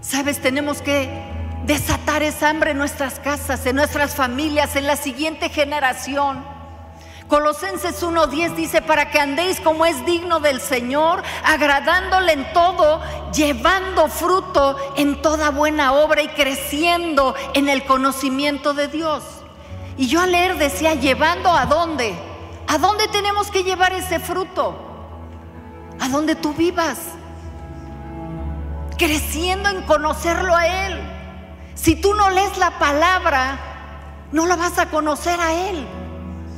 ¿Sabes? 0.00 0.40
Tenemos 0.40 0.80
que 0.80 1.33
desatar 1.66 2.22
esa 2.22 2.50
hambre 2.50 2.72
en 2.72 2.78
nuestras 2.78 3.18
casas, 3.18 3.64
en 3.66 3.76
nuestras 3.76 4.14
familias, 4.14 4.76
en 4.76 4.86
la 4.86 4.96
siguiente 4.96 5.48
generación. 5.48 6.44
Colosenses 7.28 8.02
1:10 8.02 8.54
dice, 8.54 8.82
para 8.82 9.10
que 9.10 9.18
andéis 9.18 9.58
como 9.60 9.86
es 9.86 10.04
digno 10.04 10.40
del 10.40 10.60
Señor, 10.60 11.22
agradándole 11.42 12.32
en 12.32 12.52
todo, 12.52 13.00
llevando 13.32 14.08
fruto 14.08 14.76
en 14.96 15.22
toda 15.22 15.50
buena 15.50 15.94
obra 15.94 16.22
y 16.22 16.28
creciendo 16.28 17.34
en 17.54 17.68
el 17.68 17.84
conocimiento 17.84 18.74
de 18.74 18.88
Dios. 18.88 19.24
Y 19.96 20.08
yo 20.08 20.20
al 20.20 20.32
leer 20.32 20.58
decía, 20.58 20.94
llevando 20.94 21.50
a 21.50 21.64
dónde? 21.66 22.14
¿A 22.66 22.78
dónde 22.78 23.08
tenemos 23.08 23.50
que 23.50 23.64
llevar 23.64 23.92
ese 23.92 24.18
fruto? 24.18 24.76
A 26.00 26.08
donde 26.08 26.34
tú 26.34 26.52
vivas. 26.52 26.98
Creciendo 28.98 29.70
en 29.70 29.82
conocerlo 29.82 30.54
a 30.54 30.66
Él. 30.66 31.13
Si 31.84 31.96
tú 31.96 32.14
no 32.14 32.30
lees 32.30 32.56
la 32.56 32.78
palabra, 32.78 33.58
no 34.32 34.46
lo 34.46 34.56
vas 34.56 34.78
a 34.78 34.86
conocer 34.86 35.38
a 35.38 35.52
Él. 35.68 35.86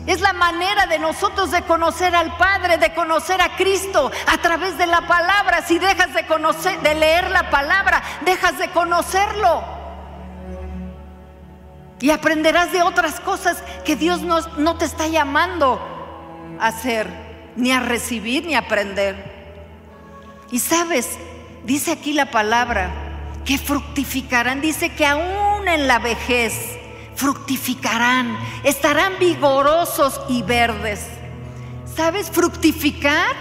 Es 0.07 0.21
la 0.21 0.33
manera 0.33 0.87
de 0.87 1.01
nosotros 1.01 1.51
de 1.51 1.63
conocer 1.63 2.15
al 2.15 2.37
Padre, 2.37 2.79
de 2.79 2.95
conocer 2.95 3.41
a 3.41 3.57
Cristo 3.57 4.13
a 4.29 4.39
través 4.39 4.79
de 4.79 4.87
la 4.87 5.01
palabra. 5.09 5.67
Si 5.67 5.81
dejas 5.81 6.15
de 6.15 6.29
conocer, 6.29 6.81
de 6.81 6.95
leer 6.95 7.29
la 7.33 7.51
palabra, 7.51 8.05
dejas 8.25 8.57
de 8.57 8.71
conocerlo. 8.71 9.65
Y 11.99 12.11
aprenderás 12.11 12.71
de 12.71 12.85
otras 12.85 13.19
cosas 13.19 13.65
que 13.85 13.97
Dios 13.97 14.23
no, 14.23 14.39
no 14.59 14.79
te 14.79 14.85
está 14.85 15.09
llamando 15.09 15.81
a 16.61 16.69
hacer, 16.69 17.11
ni 17.57 17.73
a 17.73 17.81
recibir, 17.81 18.47
ni 18.47 18.55
a 18.55 18.61
aprender. 18.61 19.17
Y 20.53 20.61
sabes, 20.61 21.19
dice 21.65 21.91
aquí 21.91 22.13
la 22.13 22.31
palabra, 22.31 23.06
que 23.47 23.57
fructificarán, 23.59 24.61
dice 24.61 24.91
que 24.91 25.07
aún 25.07 25.69
en 25.69 25.87
la 25.87 25.99
vejez 26.01 26.77
fructificarán, 27.15 28.37
estarán 28.65 29.15
vigorosos 29.19 30.21
y 30.29 30.43
verdes. 30.43 31.07
¿Sabes? 31.97 32.31
Fructificar 32.31 33.35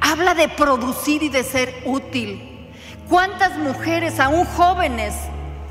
habla 0.00 0.34
de 0.34 0.48
producir 0.48 1.22
y 1.22 1.28
de 1.28 1.44
ser 1.44 1.82
útil. 1.84 2.70
¿Cuántas 3.08 3.58
mujeres, 3.58 4.20
aún 4.20 4.46
jóvenes, 4.46 5.14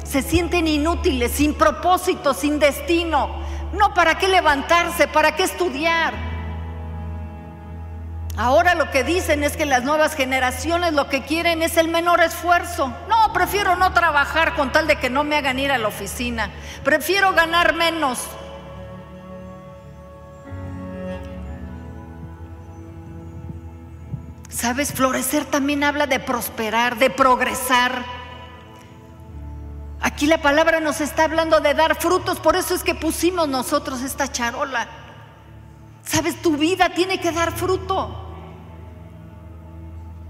se 0.04 0.22
sienten 0.22 0.68
inútiles, 0.68 1.32
sin 1.32 1.54
propósito, 1.54 2.34
sin 2.34 2.60
destino? 2.60 3.42
No, 3.74 3.94
¿para 3.94 4.18
qué 4.18 4.28
levantarse? 4.28 5.08
¿Para 5.08 5.36
qué 5.36 5.44
estudiar? 5.44 6.29
Ahora 8.40 8.74
lo 8.74 8.90
que 8.90 9.04
dicen 9.04 9.44
es 9.44 9.58
que 9.58 9.66
las 9.66 9.84
nuevas 9.84 10.16
generaciones 10.16 10.94
lo 10.94 11.10
que 11.10 11.24
quieren 11.24 11.62
es 11.62 11.76
el 11.76 11.90
menor 11.90 12.22
esfuerzo. 12.22 12.88
No, 13.10 13.34
prefiero 13.34 13.76
no 13.76 13.92
trabajar 13.92 14.56
con 14.56 14.72
tal 14.72 14.88
de 14.88 14.96
que 14.96 15.10
no 15.10 15.26
me 15.26 15.36
hagan 15.36 15.60
ir 15.60 15.74
a 15.74 15.78
la 15.78 15.90
oficina. 15.90 16.50
Prefiero 16.86 17.34
ganar 17.34 17.76
menos. 17.76 18.26
Sabes, 24.48 24.94
florecer 24.94 25.44
también 25.44 25.84
habla 25.84 26.08
de 26.08 26.22
prosperar, 26.22 26.96
de 26.96 27.10
progresar. 27.10 28.06
Aquí 30.00 30.28
la 30.28 30.42
palabra 30.42 30.80
nos 30.80 31.02
está 31.02 31.26
hablando 31.26 31.60
de 31.60 31.74
dar 31.74 31.96
frutos, 31.96 32.40
por 32.40 32.56
eso 32.56 32.74
es 32.74 32.86
que 32.86 32.96
pusimos 32.96 33.50
nosotros 33.50 34.02
esta 34.02 34.32
charola. 34.32 34.88
Sabes, 36.06 36.42
tu 36.42 36.56
vida 36.56 36.94
tiene 36.94 37.20
que 37.20 37.34
dar 37.34 37.52
fruto. 37.52 38.28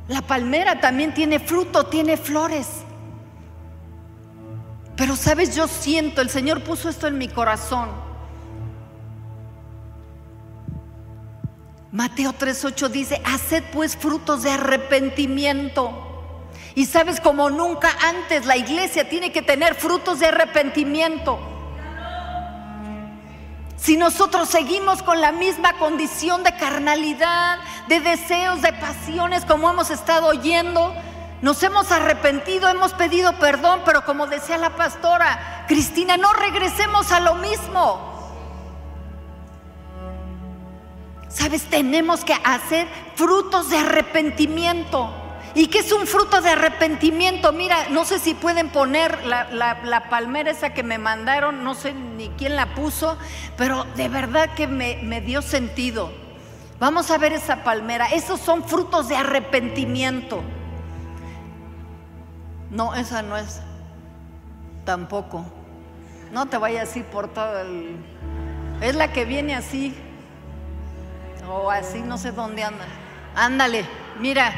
La 0.09 0.23
palmera 0.23 0.81
también 0.81 1.13
tiene 1.13 1.39
fruto, 1.39 1.85
tiene 1.85 2.17
flores. 2.17 2.67
Pero 4.97 5.15
sabes, 5.15 5.55
yo 5.55 5.67
siento, 5.67 6.19
el 6.19 6.31
Señor 6.31 6.63
puso 6.63 6.89
esto 6.89 7.07
en 7.07 7.17
mi 7.17 7.27
corazón. 7.27 7.89
Mateo 11.91 12.33
3:8 12.33 12.89
dice, 12.89 13.21
haced 13.23 13.63
pues 13.71 13.95
frutos 13.95 14.43
de 14.43 14.51
arrepentimiento. 14.51 15.91
Y 16.73 16.85
sabes, 16.85 17.21
como 17.21 17.51
nunca 17.51 17.89
antes, 18.01 18.47
la 18.47 18.57
iglesia 18.57 19.07
tiene 19.09 19.31
que 19.31 19.43
tener 19.43 19.75
frutos 19.75 20.19
de 20.19 20.27
arrepentimiento. 20.27 21.39
Si 23.81 23.95
nosotros 23.95 24.49
seguimos 24.49 25.01
con 25.03 25.21
la 25.21 25.31
misma 25.31 25.73
condición 25.73 26.43
de 26.43 26.55
carnalidad, 26.57 27.59
de 27.87 28.01
deseos, 28.01 28.61
de 28.61 28.73
pasiones, 28.73 29.45
como 29.45 29.69
hemos 29.69 29.89
estado 29.89 30.27
oyendo, 30.27 30.93
nos 31.41 31.63
hemos 31.63 31.89
arrepentido, 31.91 32.67
hemos 32.67 32.93
pedido 32.93 33.33
perdón, 33.39 33.81
pero 33.85 34.03
como 34.03 34.27
decía 34.27 34.57
la 34.57 34.75
pastora 34.75 35.65
Cristina, 35.67 36.17
no 36.17 36.33
regresemos 36.33 37.11
a 37.13 37.21
lo 37.21 37.35
mismo. 37.35 38.09
Sabes, 41.29 41.63
tenemos 41.69 42.25
que 42.25 42.33
hacer 42.33 42.87
frutos 43.15 43.69
de 43.69 43.77
arrepentimiento. 43.77 45.18
¿Y 45.55 45.67
qué 45.67 45.79
es 45.79 45.91
un 45.91 46.05
fruto 46.05 46.41
de 46.41 46.49
arrepentimiento? 46.49 47.51
Mira, 47.51 47.89
no 47.89 48.05
sé 48.05 48.19
si 48.19 48.33
pueden 48.33 48.69
poner 48.69 49.25
la, 49.25 50.07
palmera 50.09 50.51
esa 50.51 50.73
que 50.73 50.83
me 50.83 50.97
mandaron, 50.97 51.63
no 51.63 51.73
sé 51.73 51.93
ni 51.93 52.29
quién 52.29 52.55
la 52.55 52.75
puso, 52.75 53.17
pero 53.57 53.85
de 53.95 54.09
verdad 54.09 54.53
que 54.53 54.67
me, 54.67 54.99
me 55.03 55.21
dio 55.21 55.41
sentido. 55.41 56.11
Vamos 56.79 57.11
a 57.11 57.17
ver 57.17 57.33
esa 57.33 57.63
palmera. 57.63 58.05
Esos 58.07 58.39
son 58.39 58.63
frutos 58.63 59.09
de 59.09 59.17
arrepentimiento. 59.17 60.41
No, 62.69 62.93
esa 62.95 63.21
no 63.21 63.35
es. 63.35 63.61
Tampoco. 64.85 65.45
No 66.31 66.45
te 66.45 66.57
vayas 66.57 66.89
así 66.89 67.01
por 67.01 67.27
todo 67.27 67.59
el... 67.59 67.97
Es 68.81 68.95
la 68.95 69.11
que 69.11 69.25
viene 69.25 69.55
así, 69.55 69.93
o 71.49 71.69
así, 71.69 71.99
no 71.99 72.17
sé 72.17 72.31
dónde 72.31 72.63
anda. 72.63 72.85
Ándale, 73.35 73.85
mira. 74.19 74.53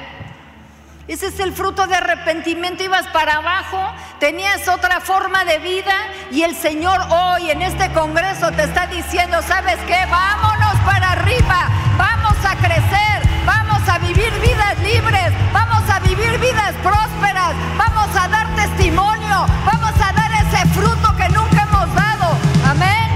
Ese 1.08 1.28
es 1.28 1.40
el 1.40 1.52
fruto 1.52 1.88
de 1.88 1.96
arrepentimiento. 1.96 2.84
Ibas 2.84 3.08
para 3.08 3.38
abajo, 3.38 3.80
tenías 4.20 4.68
otra 4.68 5.02
forma 5.02 5.44
de 5.46 5.60
vida 5.60 5.94
y 6.32 6.44
el 6.44 6.56
Señor 6.56 7.00
hoy 7.10 7.50
en 7.50 7.62
este 7.62 7.92
congreso 7.92 8.52
te 8.52 8.64
está 8.64 8.88
diciendo, 8.88 9.42
¿sabes 9.42 9.78
qué? 9.88 10.06
Vámonos 10.10 10.76
para 10.86 11.12
arriba, 11.12 11.70
vamos 11.98 12.38
a 12.46 12.56
crecer, 12.56 13.30
vamos 13.46 13.88
a 13.90 13.98
vivir 13.98 14.32
vidas 14.40 14.78
libres, 14.80 15.34
vamos 15.52 15.90
a 15.90 16.00
vivir 16.00 16.38
vidas 16.40 16.74
prósperas, 16.84 17.54
vamos 17.78 18.16
a 18.16 18.28
dar 18.28 18.48
testimonio, 18.56 19.46
vamos 19.66 19.94
a 20.02 20.14
dar 20.14 20.32
ese 20.46 20.68
fruto 20.70 21.16
que 21.18 21.30
nunca 21.30 21.64
hemos 21.64 21.96
dado. 21.96 22.38
Amén. 22.70 23.10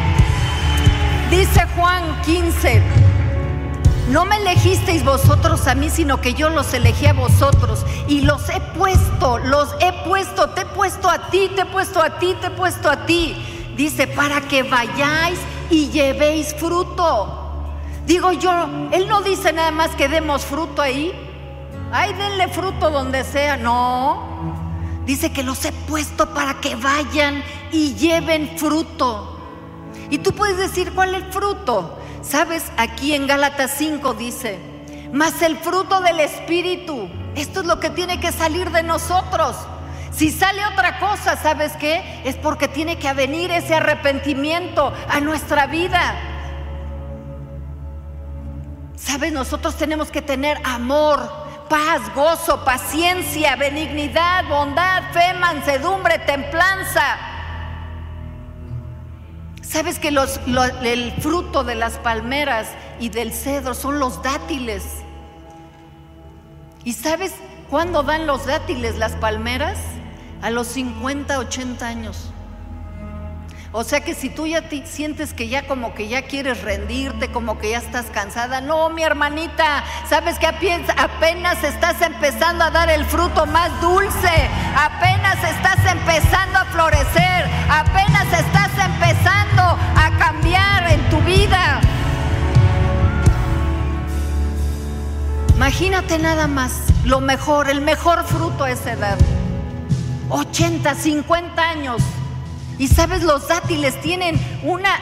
Dice 1.29 1.65
Juan 1.75 2.21
15. 2.23 3.04
No 4.09 4.23
me 4.23 4.37
elegisteis 4.37 5.03
vosotros 5.03 5.67
a 5.67 5.73
mí, 5.73 5.89
sino 5.89 6.21
que 6.21 6.35
yo 6.35 6.49
los 6.49 6.73
elegí 6.73 7.07
a 7.07 7.13
vosotros 7.13 7.83
y 8.07 8.21
los 8.21 8.49
he 8.49 8.61
puesto, 8.77 9.39
los 9.39 9.69
he 9.79 9.91
puesto, 10.07 10.49
te 10.49 10.61
he 10.61 10.65
puesto 10.65 11.09
a 11.09 11.29
ti, 11.29 11.49
te 11.55 11.61
he 11.61 11.65
puesto 11.65 12.01
a 12.01 12.19
ti, 12.19 12.35
te 12.39 12.47
he 12.47 12.51
puesto 12.51 12.89
a 12.89 13.05
ti. 13.05 13.35
Dice, 13.75 14.07
para 14.07 14.41
que 14.41 14.61
vayáis 14.61 15.39
y 15.71 15.89
llevéis 15.89 16.53
fruto. 16.53 17.41
Digo 18.05 18.31
yo, 18.31 18.51
Él 18.91 19.07
no 19.07 19.21
dice 19.23 19.51
nada 19.51 19.71
más 19.71 19.89
que 19.95 20.07
demos 20.07 20.45
fruto 20.45 20.83
ahí. 20.83 21.11
Ay, 21.91 22.13
denle 22.13 22.47
fruto 22.47 22.91
donde 22.91 23.23
sea. 23.23 23.57
No. 23.57 24.35
Dice 25.05 25.31
que 25.31 25.41
los 25.41 25.65
he 25.65 25.71
puesto 25.71 26.31
para 26.33 26.61
que 26.61 26.75
vayan 26.75 27.43
y 27.71 27.95
lleven 27.95 28.55
fruto. 28.57 29.34
Y 30.09 30.19
tú 30.19 30.33
puedes 30.33 30.57
decir, 30.57 30.93
¿cuál 30.93 31.15
es 31.15 31.23
el 31.23 31.31
fruto? 31.31 31.97
Sabes, 32.21 32.71
aquí 32.77 33.13
en 33.13 33.27
Gálatas 33.27 33.71
5 33.77 34.13
dice, 34.13 34.59
mas 35.11 35.41
el 35.41 35.57
fruto 35.57 36.01
del 36.01 36.19
Espíritu, 36.19 37.09
esto 37.35 37.61
es 37.61 37.65
lo 37.65 37.79
que 37.79 37.89
tiene 37.89 38.19
que 38.19 38.31
salir 38.31 38.71
de 38.71 38.83
nosotros. 38.83 39.55
Si 40.11 40.31
sale 40.31 40.65
otra 40.65 40.97
cosa, 40.99 41.35
¿sabes 41.35 41.73
qué? 41.73 42.21
Es 42.23 42.35
porque 42.37 42.67
tiene 42.67 42.97
que 42.97 43.11
venir 43.13 43.51
ese 43.51 43.75
arrepentimiento 43.75 44.93
a 45.09 45.19
nuestra 45.19 45.67
vida. 45.67 46.15
¿Sabes? 48.95 49.33
Nosotros 49.33 49.75
tenemos 49.75 50.09
que 50.09 50.21
tener 50.21 50.57
amor, 50.63 51.29
paz, 51.69 52.01
gozo, 52.15 52.63
paciencia, 52.63 53.55
benignidad, 53.57 54.47
bondad, 54.47 55.03
fe, 55.11 55.33
mansedumbre, 55.33 56.19
templanza. 56.19 57.34
¿Sabes 59.75 59.99
que 59.99 60.07
el 60.07 61.11
fruto 61.19 61.65
de 61.65 61.75
las 61.75 61.97
palmeras 61.97 62.69
y 62.97 63.09
del 63.09 63.33
cedro 63.33 63.73
son 63.73 63.99
los 63.99 64.23
dátiles? 64.23 64.85
¿Y 66.85 66.93
sabes 66.93 67.33
cuándo 67.69 68.01
dan 68.01 68.25
los 68.25 68.45
dátiles 68.45 68.97
las 68.97 69.17
palmeras? 69.17 69.77
A 70.41 70.49
los 70.49 70.67
50, 70.67 71.39
80 71.39 71.85
años. 71.85 72.31
O 73.77 73.83
sea 73.83 73.99
que 73.99 74.15
si 74.15 74.29
tú 74.29 74.47
ya 74.47 74.61
te 74.69 74.85
sientes 74.85 75.33
que 75.33 75.49
ya 75.49 75.67
como 75.67 75.93
que 75.93 76.07
ya 76.07 76.21
quieres 76.21 76.61
rendirte, 76.61 77.29
como 77.29 77.57
que 77.57 77.71
ya 77.71 77.79
estás 77.79 78.05
cansada, 78.05 78.61
no, 78.61 78.89
mi 78.89 79.03
hermanita, 79.03 79.83
sabes 80.07 80.39
que 80.39 80.47
apenas 80.47 81.61
estás 81.61 82.01
empezando 82.01 82.63
a 82.63 82.71
dar 82.71 82.89
el 82.89 83.03
fruto 83.03 83.45
más 83.45 83.69
dulce, 83.81 84.49
apenas 84.77 85.43
estás 85.43 85.91
empezando 85.91 86.57
a 86.57 86.65
florecer, 86.71 87.49
apenas 87.69 88.25
estás 88.39 88.71
empezando 88.81 89.63
a 89.63 90.17
cambiar 90.19 90.93
en 90.93 91.09
tu 91.09 91.19
vida. 91.23 91.81
Imagínate 95.53 96.17
nada 96.17 96.47
más, 96.47 96.71
lo 97.03 97.19
mejor, 97.19 97.69
el 97.69 97.81
mejor 97.81 98.23
fruto 98.23 98.63
a 98.63 98.71
esa 98.71 98.93
edad. 98.93 99.17
80, 100.29 100.95
50 100.95 101.61
años 101.61 102.01
y 102.77 102.87
sabes, 102.87 103.23
los 103.23 103.47
dátiles 103.47 103.99
tienen 104.01 104.39
una, 104.63 104.99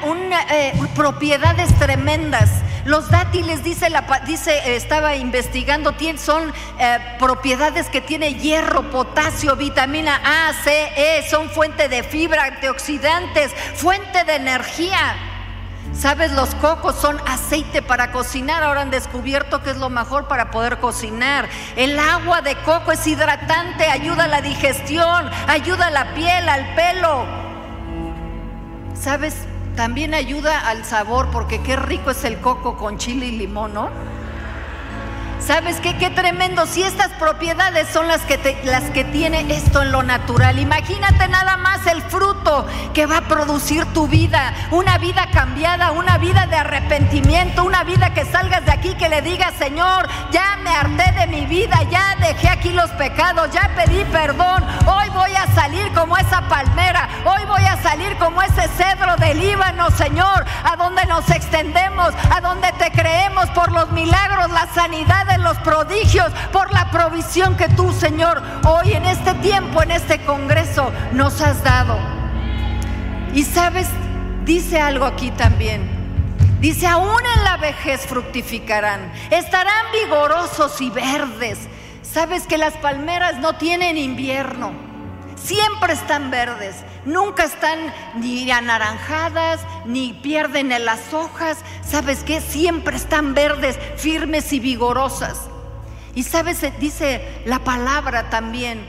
eh, 0.51 0.73
propiedades 0.95 1.73
tremendas. 1.79 2.49
Los 2.85 3.09
dátiles, 3.09 3.63
dice, 3.63 3.89
la, 3.89 4.01
dice 4.25 4.75
estaba 4.75 5.15
investigando, 5.15 5.95
son 6.17 6.53
eh, 6.79 6.97
propiedades 7.17 7.87
que 7.87 8.01
tiene 8.01 8.35
hierro, 8.35 8.89
potasio, 8.91 9.55
vitamina 9.55 10.19
A, 10.23 10.53
C, 10.63 10.91
E, 10.95 11.29
son 11.29 11.49
fuente 11.49 11.87
de 11.87 12.03
fibra, 12.03 12.43
antioxidantes, 12.43 13.51
fuente 13.75 14.25
de 14.25 14.35
energía. 14.35 15.15
Sabes, 15.93 16.31
los 16.31 16.55
cocos 16.55 16.95
son 16.95 17.21
aceite 17.27 17.81
para 17.81 18.11
cocinar. 18.11 18.63
Ahora 18.63 18.81
han 18.81 18.91
descubierto 18.91 19.61
que 19.63 19.69
es 19.69 19.77
lo 19.77 19.89
mejor 19.89 20.27
para 20.27 20.51
poder 20.51 20.79
cocinar. 20.79 21.47
El 21.75 21.97
agua 21.99 22.41
de 22.41 22.55
coco 22.63 22.91
es 22.91 23.05
hidratante, 23.05 23.85
ayuda 23.85 24.25
a 24.25 24.27
la 24.27 24.41
digestión, 24.41 25.29
ayuda 25.47 25.87
a 25.87 25.91
la 25.91 26.13
piel, 26.13 26.49
al 26.49 26.75
pelo. 26.75 27.52
¿Sabes? 28.99 29.35
También 29.75 30.13
ayuda 30.13 30.67
al 30.69 30.85
sabor 30.85 31.29
porque 31.31 31.61
qué 31.61 31.75
rico 31.75 32.11
es 32.11 32.23
el 32.23 32.39
coco 32.39 32.77
con 32.77 32.97
chile 32.97 33.27
y 33.27 33.31
limón, 33.31 33.73
¿no? 33.73 33.89
¿Sabes 35.45 35.81
qué? 35.81 35.97
Qué 35.97 36.09
tremendo. 36.09 36.65
Si 36.65 36.83
estas 36.83 37.09
propiedades 37.19 37.89
son 37.89 38.07
las 38.07 38.21
que, 38.21 38.61
las 38.63 38.83
que 38.91 39.03
tiene 39.03 39.45
esto 39.53 39.81
en 39.81 39.91
lo 39.91 40.01
natural, 40.01 40.57
imagínate 40.57 41.27
nada 41.27 41.57
más 41.57 41.85
el 41.85 42.01
fruto 42.03 42.65
que 42.93 43.05
va 43.05 43.17
a 43.17 43.27
producir 43.27 43.85
tu 43.93 44.07
vida. 44.07 44.53
Una 44.71 44.97
vida 44.99 45.27
cambiada, 45.33 45.91
una 45.91 46.17
vida 46.17 46.47
de 46.47 46.55
arrepentimiento, 46.55 47.65
una 47.65 47.83
vida 47.83 48.13
que 48.13 48.23
salgas 48.23 48.63
de 48.65 48.71
aquí, 48.71 48.93
que 48.93 49.09
le 49.09 49.21
digas, 49.21 49.53
Señor, 49.59 50.07
ya 50.31 50.57
me 50.63 50.69
harté 50.69 51.11
de 51.11 51.27
mi 51.27 51.45
vida, 51.45 51.77
ya 51.91 52.15
dejé 52.21 52.47
aquí 52.47 52.69
los 52.69 52.89
pecados, 52.91 53.51
ya 53.51 53.69
pedí 53.75 54.05
perdón. 54.05 54.63
Hoy 54.85 55.09
voy 55.09 55.35
a 55.35 55.47
salir 55.53 55.91
como 55.91 56.17
esa 56.17 56.47
palmera, 56.47 57.09
hoy 57.25 57.43
voy 57.47 57.65
a 57.65 57.81
salir 57.83 58.15
como 58.17 58.41
ese 58.41 58.69
cedro 58.77 59.17
del 59.17 59.39
Líbano, 59.39 59.91
Señor, 59.91 60.45
a 60.63 60.77
donde 60.77 61.05
nos 61.05 61.29
extendemos, 61.29 62.13
a 62.31 62.39
donde 62.39 62.71
te 62.73 62.91
creemos 62.91 63.49
por 63.49 63.73
los 63.73 63.91
milagros, 63.91 64.49
la 64.51 64.67
sanidad 64.73 65.32
los 65.41 65.57
prodigios, 65.59 66.31
por 66.51 66.71
la 66.71 66.91
provisión 66.91 67.55
que 67.55 67.69
tú, 67.69 67.91
Señor, 67.93 68.41
hoy 68.65 68.93
en 68.93 69.05
este 69.05 69.33
tiempo, 69.35 69.81
en 69.81 69.91
este 69.91 70.19
Congreso, 70.25 70.91
nos 71.13 71.41
has 71.41 71.63
dado. 71.63 71.97
Y 73.33 73.43
sabes, 73.43 73.87
dice 74.45 74.79
algo 74.79 75.05
aquí 75.05 75.31
también. 75.31 75.89
Dice, 76.59 76.87
aún 76.87 77.21
en 77.35 77.43
la 77.43 77.57
vejez 77.57 78.05
fructificarán, 78.05 79.11
estarán 79.31 79.85
vigorosos 79.91 80.79
y 80.81 80.89
verdes. 80.89 81.59
Sabes 82.03 82.47
que 82.47 82.57
las 82.57 82.73
palmeras 82.75 83.39
no 83.39 83.53
tienen 83.57 83.97
invierno, 83.97 84.71
siempre 85.35 85.93
están 85.93 86.31
verdes, 86.31 86.75
nunca 87.05 87.43
están 87.43 87.93
ni 88.15 88.49
anaranjadas, 88.51 89.61
ni 89.85 90.13
pierden 90.13 90.71
en 90.71 90.85
las 90.85 91.13
hojas. 91.13 91.57
¿Sabes 91.85 92.23
qué? 92.23 92.41
Siempre 92.41 92.95
están 92.95 93.33
verdes, 93.33 93.77
firmes 93.97 94.51
y 94.53 94.59
vigorosas. 94.59 95.49
Y 96.15 96.23
sabes, 96.23 96.61
dice 96.79 97.41
la 97.45 97.59
palabra 97.59 98.29
también 98.29 98.85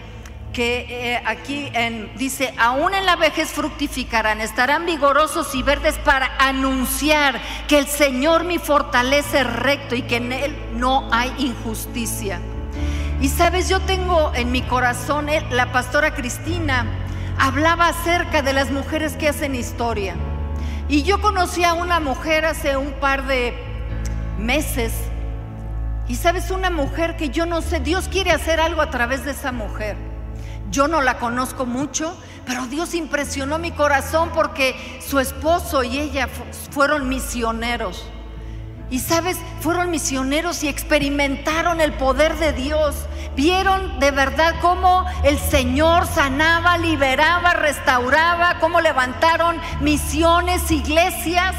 que 0.54 0.86
eh, 0.88 1.22
aquí 1.26 1.70
dice, 2.16 2.54
aún 2.56 2.94
en 2.94 3.04
la 3.04 3.16
vejez 3.16 3.50
fructificarán, 3.50 4.40
estarán 4.40 4.86
vigorosos 4.86 5.54
y 5.54 5.62
verdes 5.62 5.98
para 5.98 6.30
anunciar 6.38 7.40
que 7.66 7.76
el 7.76 7.86
Señor 7.88 8.44
mi 8.44 8.58
fortalece 8.58 9.42
recto 9.42 9.96
y 9.96 10.02
que 10.02 10.16
en 10.16 10.32
Él 10.32 10.56
no 10.74 11.08
hay 11.12 11.34
injusticia. 11.38 12.40
Y 13.20 13.28
sabes, 13.28 13.68
yo 13.68 13.80
tengo 13.80 14.32
en 14.34 14.52
mi 14.52 14.62
corazón, 14.62 15.28
eh, 15.28 15.46
la 15.50 15.72
pastora 15.72 16.14
Cristina 16.14 16.86
hablaba 17.38 17.88
acerca 17.88 18.42
de 18.42 18.52
las 18.52 18.70
mujeres 18.70 19.14
que 19.16 19.28
hacen 19.28 19.54
historia. 19.54 20.16
Y 20.88 21.02
yo 21.02 21.20
conocí 21.20 21.64
a 21.64 21.72
una 21.72 22.00
mujer 22.00 22.44
hace 22.44 22.76
un 22.76 22.92
par 22.92 23.26
de 23.26 23.54
meses. 24.38 24.92
Y 26.08 26.16
sabes, 26.16 26.50
una 26.50 26.70
mujer 26.70 27.16
que 27.16 27.30
yo 27.30 27.46
no 27.46 27.62
sé, 27.62 27.80
Dios 27.80 28.08
quiere 28.08 28.32
hacer 28.32 28.60
algo 28.60 28.82
a 28.82 28.90
través 28.90 29.24
de 29.24 29.30
esa 29.30 29.52
mujer. 29.52 29.96
Yo 30.70 30.88
no 30.88 31.00
la 31.00 31.18
conozco 31.18 31.66
mucho, 31.66 32.16
pero 32.44 32.66
Dios 32.66 32.94
impresionó 32.94 33.58
mi 33.58 33.70
corazón 33.70 34.30
porque 34.34 35.00
su 35.06 35.18
esposo 35.18 35.82
y 35.82 35.98
ella 35.98 36.28
fueron 36.70 37.08
misioneros. 37.08 38.06
Y 38.90 38.98
sabes, 39.00 39.38
fueron 39.60 39.90
misioneros 39.90 40.62
y 40.62 40.68
experimentaron 40.68 41.80
el 41.80 41.94
poder 41.94 42.36
de 42.36 42.52
Dios. 42.52 42.94
Vieron 43.34 43.98
de 43.98 44.10
verdad 44.10 44.54
cómo 44.60 45.04
el 45.24 45.38
Señor 45.38 46.06
sanaba, 46.06 46.78
liberaba, 46.78 47.54
restauraba, 47.54 48.58
cómo 48.60 48.80
levantaron 48.80 49.60
misiones, 49.80 50.70
iglesias. 50.70 51.54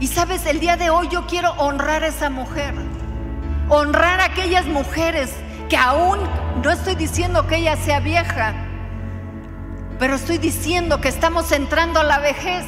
Y 0.00 0.08
sabes, 0.08 0.46
el 0.46 0.58
día 0.58 0.76
de 0.76 0.90
hoy 0.90 1.08
yo 1.08 1.26
quiero 1.26 1.52
honrar 1.52 2.02
a 2.02 2.08
esa 2.08 2.28
mujer. 2.28 2.74
Honrar 3.68 4.20
a 4.20 4.24
aquellas 4.24 4.66
mujeres 4.66 5.32
que 5.68 5.76
aún, 5.76 6.18
no 6.64 6.70
estoy 6.70 6.96
diciendo 6.96 7.46
que 7.46 7.56
ella 7.56 7.76
sea 7.76 8.00
vieja, 8.00 8.52
pero 9.98 10.16
estoy 10.16 10.38
diciendo 10.38 11.00
que 11.00 11.08
estamos 11.08 11.52
entrando 11.52 12.00
a 12.00 12.02
la 12.02 12.18
vejez. 12.18 12.64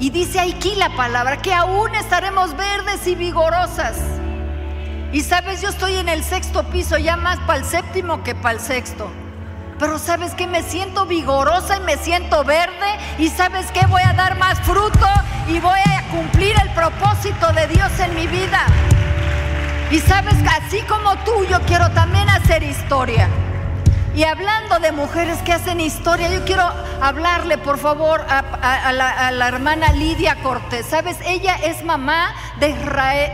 Y 0.00 0.08
dice 0.08 0.40
aquí 0.40 0.74
la 0.76 0.96
palabra 0.96 1.36
que 1.42 1.52
aún 1.52 1.94
estaremos 1.94 2.56
verdes 2.56 3.06
y 3.06 3.14
vigorosas. 3.14 3.98
Y 5.12 5.20
sabes, 5.20 5.60
yo 5.60 5.68
estoy 5.68 5.96
en 5.96 6.08
el 6.08 6.24
sexto 6.24 6.64
piso, 6.70 6.96
ya 6.96 7.16
más 7.16 7.38
para 7.40 7.58
el 7.58 7.66
séptimo 7.66 8.22
que 8.22 8.34
para 8.34 8.54
el 8.54 8.60
sexto. 8.60 9.10
Pero 9.78 9.98
sabes 9.98 10.34
que 10.34 10.46
me 10.46 10.62
siento 10.62 11.04
vigorosa 11.04 11.76
y 11.76 11.80
me 11.80 11.98
siento 11.98 12.44
verde. 12.44 12.98
Y 13.18 13.28
sabes 13.28 13.70
que 13.72 13.84
voy 13.86 14.02
a 14.02 14.14
dar 14.14 14.38
más 14.38 14.58
fruto 14.60 15.06
y 15.48 15.60
voy 15.60 15.80
a 15.80 16.08
cumplir 16.10 16.54
el 16.62 16.70
propósito 16.70 17.52
de 17.52 17.66
Dios 17.66 17.90
en 17.98 18.14
mi 18.14 18.26
vida. 18.26 18.64
Y 19.90 19.98
sabes 19.98 20.34
que 20.34 20.48
así 20.48 20.80
como 20.88 21.14
tú, 21.24 21.44
yo 21.44 21.60
quiero 21.66 21.90
también 21.90 22.26
hacer 22.30 22.62
historia. 22.62 23.28
Y 24.14 24.24
hablando 24.24 24.80
de 24.80 24.90
mujeres 24.90 25.38
que 25.42 25.52
hacen 25.52 25.80
historia, 25.80 26.28
yo 26.30 26.44
quiero 26.44 26.64
hablarle, 27.00 27.58
por 27.58 27.78
favor, 27.78 28.20
a, 28.28 28.92
la, 28.92 29.48
hermana 29.48 29.92
Lidia 29.92 30.36
Cortés. 30.42 30.86
¿Sabes? 30.86 31.16
Ella 31.24 31.56
es 31.62 31.84
mamá 31.84 32.34
de, 32.58 32.74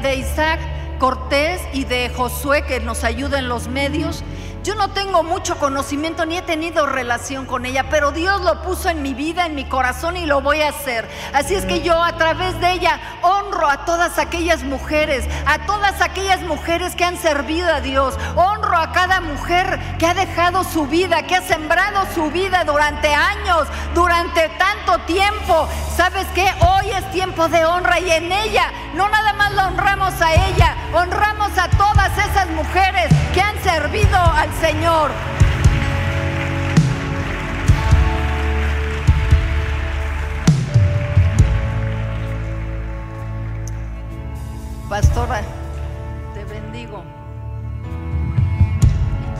de 0.03 0.17
Isaac 0.17 0.61
Cortés 0.99 1.63
y 1.73 1.85
de 1.85 2.11
Josué, 2.11 2.63
que 2.67 2.81
nos 2.81 3.05
ayuda 3.05 3.39
en 3.39 3.49
los 3.49 3.69
medios. 3.69 4.23
Yo 4.67 4.75
no 4.75 4.91
tengo 4.91 5.23
mucho 5.23 5.59
conocimiento 5.59 6.27
ni 6.27 6.39
he 6.39 6.43
tenido 6.43 6.87
relación 6.87 7.47
con 7.47 7.67
ella, 7.67 7.89
pero 7.89 8.11
Dios 8.11 8.41
lo 8.41 8.63
puso 8.63 8.89
en 8.89 9.01
mi 9.01 9.15
vida, 9.15 9.47
en 9.47 9.55
mi 9.55 9.65
corazón 9.65 10.17
y 10.17 10.27
lo 10.27 10.41
voy 10.41 10.61
a 10.61 10.71
hacer. 10.71 11.09
Así 11.33 11.55
es 11.55 11.65
que 11.67 11.83
yo 11.83 12.03
a 12.03 12.17
través 12.17 12.59
de 12.61 12.73
ella 12.73 12.99
honro 13.23 13.69
a 13.71 13.85
todas 13.85 14.19
aquellas 14.19 14.65
mujeres, 14.65 15.25
a 15.47 15.67
todas 15.67 16.01
aquellas 16.01 16.43
mujeres 16.43 16.97
que 16.97 17.05
han 17.05 17.17
servido 17.17 17.73
a 17.73 17.81
Dios. 17.81 18.19
Honro 18.35 18.77
a 18.77 18.91
cada 18.91 19.21
mujer 19.21 19.79
que 20.01 20.07
ha 20.09 20.15
dejado 20.15 20.65
su 20.65 20.89
vida, 20.89 21.23
que 21.23 21.37
ha 21.37 21.43
sembrado 21.43 22.05
su 22.13 22.29
vida 22.33 22.65
durante 22.65 23.15
años, 23.15 23.69
durante 23.95 24.49
tanto 24.59 24.99
tiempo. 25.07 25.69
¿Sabes 25.97 26.27
qué? 26.35 26.53
Hoy 26.59 26.91
es 26.91 27.09
tiempo 27.13 27.49
de 27.49 27.65
honra 27.65 28.01
y 28.01 28.11
en 28.11 28.33
ella 28.33 28.73
no 28.95 29.09
nada 29.09 29.33
más 29.35 29.53
la 29.53 29.69
honramos 29.69 30.21
a 30.21 30.35
ella, 30.35 30.77
honramos 30.93 31.57
a 31.57 31.69
todas 31.71 32.11
esas 32.19 32.49
mujeres 32.49 33.15
que 33.33 33.41
han 33.41 33.56
servido 33.67 34.17
al 34.17 34.49
Señor. 34.61 35.11
Pastora, 44.89 45.43
te 46.33 46.45
bendigo. 46.45 47.03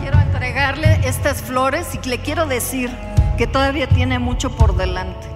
quiero 0.01 0.19
entregarle 0.19 1.01
estas 1.05 1.41
flores 1.41 1.87
y 1.95 2.09
le 2.09 2.19
quiero 2.19 2.47
decir 2.47 2.91
que 3.39 3.47
todavía 3.47 3.89
tiene 3.89 4.19
mucho 4.19 4.51
por 4.57 4.77
delante. 4.77 5.29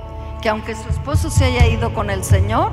Que 0.43 0.49
aunque 0.49 0.75
su 0.75 0.89
esposo 0.89 1.31
se 1.31 1.45
haya 1.45 1.65
ido 1.69 1.95
con 1.95 2.11
el 2.11 2.25
Señor, 2.25 2.73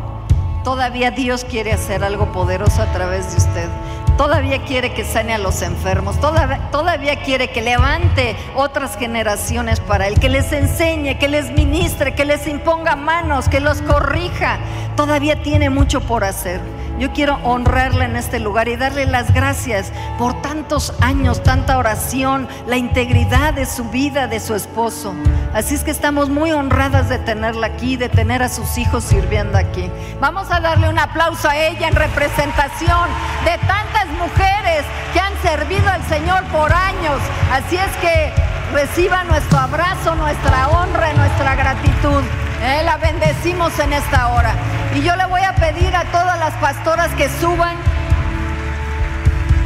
todavía 0.64 1.12
Dios 1.12 1.46
quiere 1.46 1.74
hacer 1.74 2.04
algo 2.04 2.32
poderoso 2.32 2.82
a 2.82 2.92
través 2.92 3.30
de 3.32 3.38
usted 3.38 3.70
todavía 4.18 4.64
quiere 4.64 4.94
que 4.94 5.06
sane 5.06 5.34
a 5.34 5.38
los 5.38 5.62
enfermos, 5.62 6.20
todavía, 6.20 7.16
quiere 7.24 7.50
que 7.50 7.62
levante 7.62 8.36
otras 8.56 8.98
generaciones 8.98 9.80
para 9.80 10.08
Él, 10.08 10.20
que 10.20 10.30
les 10.30 10.52
enseñe, 10.52 11.18
que 11.18 11.28
les 11.28 11.52
ministre, 11.52 12.16
que 12.16 12.26
les 12.26 12.48
imponga 12.48 12.96
manos, 12.96 13.48
que 13.48 13.60
los 13.60 13.82
corrija. 13.82 14.60
Todavía 14.96 15.42
tiene 15.42 15.70
mucho 15.70 16.02
por 16.02 16.24
hacer. 16.24 16.77
Yo 17.00 17.12
quiero 17.14 17.36
honrarle 17.44 18.06
en 18.06 18.16
este 18.16 18.40
lugar 18.40 18.68
y 18.68 18.76
darle 18.76 19.06
las 19.06 19.32
gracias 19.32 19.92
por 20.18 20.42
tantos 20.42 20.94
años, 21.00 21.44
tanta 21.44 21.78
oración, 21.78 22.48
la 22.66 22.78
integridad 22.78 23.54
de 23.54 23.68
su 23.68 23.84
vida, 23.86 24.28
de 24.28 24.40
su 24.40 24.56
esposo. 24.56 25.14
Así 25.54 25.76
es 25.76 25.84
que 25.84 25.92
estamos 25.92 26.30
muy 26.30 26.52
honradas 26.52 27.08
de 27.08 27.20
tenerla 27.20 27.68
aquí, 27.68 27.98
de 27.98 28.10
tener 28.10 28.42
a 28.42 28.50
sus 28.50 28.78
hijos 28.80 29.04
sirviendo 29.04 29.58
aquí. 29.60 29.92
Vamos 30.20 30.50
a 30.50 30.60
darle 30.60 30.90
un 30.90 30.98
aplauso 30.98 31.48
a 31.48 31.58
ella 31.58 31.88
en 31.88 31.96
representación 31.96 33.10
de 33.46 33.58
tantas 33.68 34.08
mujeres 34.18 34.84
que 35.14 35.20
han 35.20 35.38
servido 35.44 35.88
al 35.90 36.04
Señor 36.06 36.44
por 36.46 36.74
años. 36.74 37.22
Así 37.52 37.78
es 37.78 37.96
que 37.98 38.32
reciba 38.74 39.24
nuestro 39.24 39.60
abrazo, 39.60 40.16
nuestra 40.16 40.68
honra, 40.70 41.14
nuestra 41.14 41.56
gratitud. 41.56 42.24
Eh, 42.62 42.82
la 42.84 42.98
bendecimos 42.98 43.78
en 43.80 43.94
esta 43.94 44.30
hora. 44.30 44.56
Y 44.96 45.02
yo 45.02 45.16
le 45.16 45.26
voy 45.26 45.42
a 45.42 45.54
pedir 45.56 45.96
a 45.96 46.06
todas 46.06 46.40
las 46.40 46.54
pastoras 46.56 47.14
que 47.16 47.30
suban, 47.40 47.76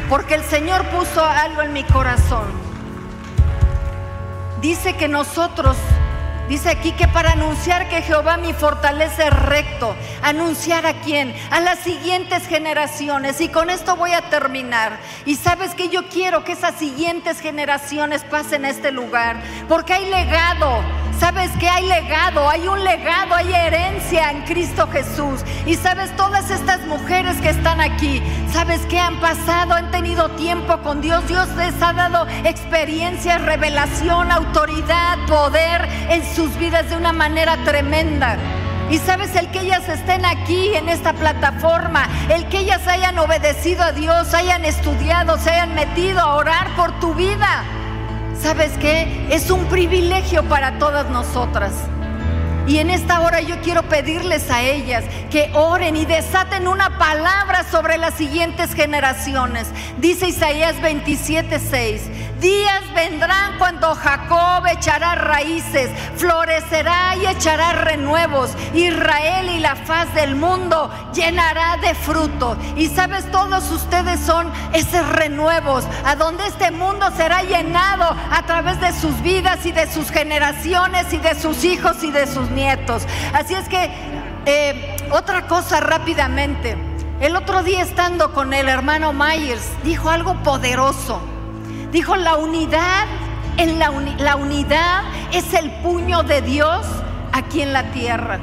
porque 0.09 0.35
el 0.35 0.43
Señor 0.43 0.83
puso 0.87 1.23
algo 1.23 1.61
en 1.61 1.71
mi 1.71 1.83
corazón. 1.85 2.51
Dice 4.59 4.95
que 4.97 5.07
nosotros, 5.07 5.77
dice 6.49 6.69
aquí 6.69 6.91
que 6.91 7.07
para 7.07 7.31
anunciar 7.31 7.87
que 7.87 8.01
Jehová 8.01 8.35
mi 8.35 8.51
fortaleza 8.51 9.27
es 9.27 9.33
recto, 9.33 9.95
anunciar 10.21 10.85
a 10.85 10.95
quién, 10.95 11.33
a 11.49 11.61
las 11.61 11.79
siguientes 11.79 12.45
generaciones. 12.45 13.39
Y 13.39 13.47
con 13.47 13.69
esto 13.69 13.95
voy 13.95 14.11
a 14.11 14.29
terminar. 14.29 14.99
Y 15.25 15.37
sabes 15.37 15.75
que 15.75 15.87
yo 15.87 16.09
quiero 16.09 16.43
que 16.43 16.51
esas 16.51 16.75
siguientes 16.75 17.39
generaciones 17.39 18.23
pasen 18.25 18.65
a 18.65 18.69
este 18.69 18.91
lugar, 18.91 19.37
porque 19.69 19.93
hay 19.93 20.09
legado 20.09 20.83
Sabes 21.21 21.51
que 21.59 21.69
hay 21.69 21.87
legado, 21.87 22.49
hay 22.49 22.67
un 22.67 22.83
legado, 22.83 23.35
hay 23.35 23.53
herencia 23.53 24.31
en 24.31 24.41
Cristo 24.41 24.87
Jesús. 24.91 25.41
Y 25.67 25.75
sabes, 25.75 26.09
todas 26.15 26.49
estas 26.49 26.81
mujeres 26.87 27.39
que 27.41 27.49
están 27.49 27.79
aquí, 27.79 28.23
sabes 28.51 28.81
que 28.87 28.97
han 28.97 29.19
pasado, 29.19 29.75
han 29.75 29.91
tenido 29.91 30.29
tiempo 30.29 30.79
con 30.79 30.99
Dios. 30.99 31.27
Dios 31.27 31.47
les 31.49 31.79
ha 31.79 31.93
dado 31.93 32.27
experiencia, 32.43 33.37
revelación, 33.37 34.31
autoridad, 34.31 35.19
poder 35.27 35.87
en 36.09 36.23
sus 36.35 36.57
vidas 36.57 36.89
de 36.89 36.97
una 36.97 37.13
manera 37.13 37.55
tremenda. 37.65 38.37
Y 38.89 38.97
sabes, 38.97 39.35
el 39.35 39.51
que 39.51 39.59
ellas 39.59 39.87
estén 39.89 40.25
aquí 40.25 40.73
en 40.73 40.89
esta 40.89 41.13
plataforma, 41.13 42.09
el 42.29 42.47
que 42.47 42.61
ellas 42.61 42.87
hayan 42.87 43.19
obedecido 43.19 43.83
a 43.83 43.91
Dios, 43.91 44.33
hayan 44.33 44.65
estudiado, 44.65 45.37
se 45.37 45.51
hayan 45.51 45.75
metido 45.75 46.19
a 46.19 46.33
orar 46.37 46.75
por 46.75 46.99
tu 46.99 47.13
vida. 47.13 47.63
¿Sabes 48.41 48.71
qué? 48.79 49.27
Es 49.29 49.51
un 49.51 49.65
privilegio 49.65 50.43
para 50.49 50.79
todas 50.79 51.07
nosotras. 51.11 51.73
Y 52.67 52.77
en 52.77 52.89
esta 52.89 53.21
hora 53.21 53.39
yo 53.41 53.59
quiero 53.61 53.83
pedirles 53.83 54.49
a 54.49 54.63
ellas 54.63 55.03
que 55.29 55.51
oren 55.53 55.95
y 55.95 56.05
desaten 56.05 56.67
una 56.67 56.97
palabra 56.97 57.63
sobre 57.69 57.97
las 57.97 58.15
siguientes 58.15 58.73
generaciones. 58.73 59.67
Dice 59.99 60.27
Isaías 60.29 60.75
27:6. 60.81 62.01
Días 62.41 62.81
vendrán 62.95 63.59
cuando 63.59 63.93
Jacob 63.93 64.65
echará 64.65 65.13
raíces, 65.13 65.91
florecerá 66.15 67.15
y 67.15 67.27
echará 67.27 67.73
renuevos. 67.73 68.49
Israel 68.73 69.47
y 69.47 69.59
la 69.59 69.75
faz 69.75 70.11
del 70.15 70.35
mundo 70.35 70.89
llenará 71.13 71.77
de 71.77 71.93
fruto. 71.93 72.57
Y 72.75 72.87
sabes, 72.87 73.29
todos 73.29 73.69
ustedes 73.69 74.19
son 74.19 74.51
esos 74.73 75.07
renuevos, 75.09 75.85
a 76.03 76.15
donde 76.15 76.47
este 76.47 76.71
mundo 76.71 77.05
será 77.15 77.43
llenado 77.43 78.05
a 78.31 78.41
través 78.47 78.81
de 78.81 78.91
sus 78.91 79.21
vidas 79.21 79.63
y 79.67 79.71
de 79.71 79.85
sus 79.85 80.09
generaciones 80.09 81.13
y 81.13 81.17
de 81.17 81.35
sus 81.35 81.63
hijos 81.63 82.03
y 82.03 82.09
de 82.09 82.25
sus 82.25 82.49
nietos. 82.49 83.03
Así 83.33 83.53
es 83.53 83.69
que, 83.69 83.91
eh, 84.47 84.97
otra 85.11 85.45
cosa 85.45 85.79
rápidamente. 85.79 86.75
El 87.19 87.35
otro 87.35 87.61
día 87.61 87.83
estando 87.83 88.33
con 88.33 88.51
el 88.51 88.67
hermano 88.67 89.13
Myers, 89.13 89.69
dijo 89.83 90.09
algo 90.09 90.41
poderoso. 90.41 91.21
Dijo, 91.91 92.15
la 92.15 92.37
unidad, 92.37 93.05
en 93.57 93.77
la, 93.77 93.91
la 94.17 94.35
unidad 94.37 95.03
es 95.33 95.53
el 95.53 95.69
puño 95.81 96.23
de 96.23 96.41
Dios 96.41 96.85
aquí 97.33 97.61
en 97.61 97.73
la 97.73 97.91
tierra. 97.91 98.39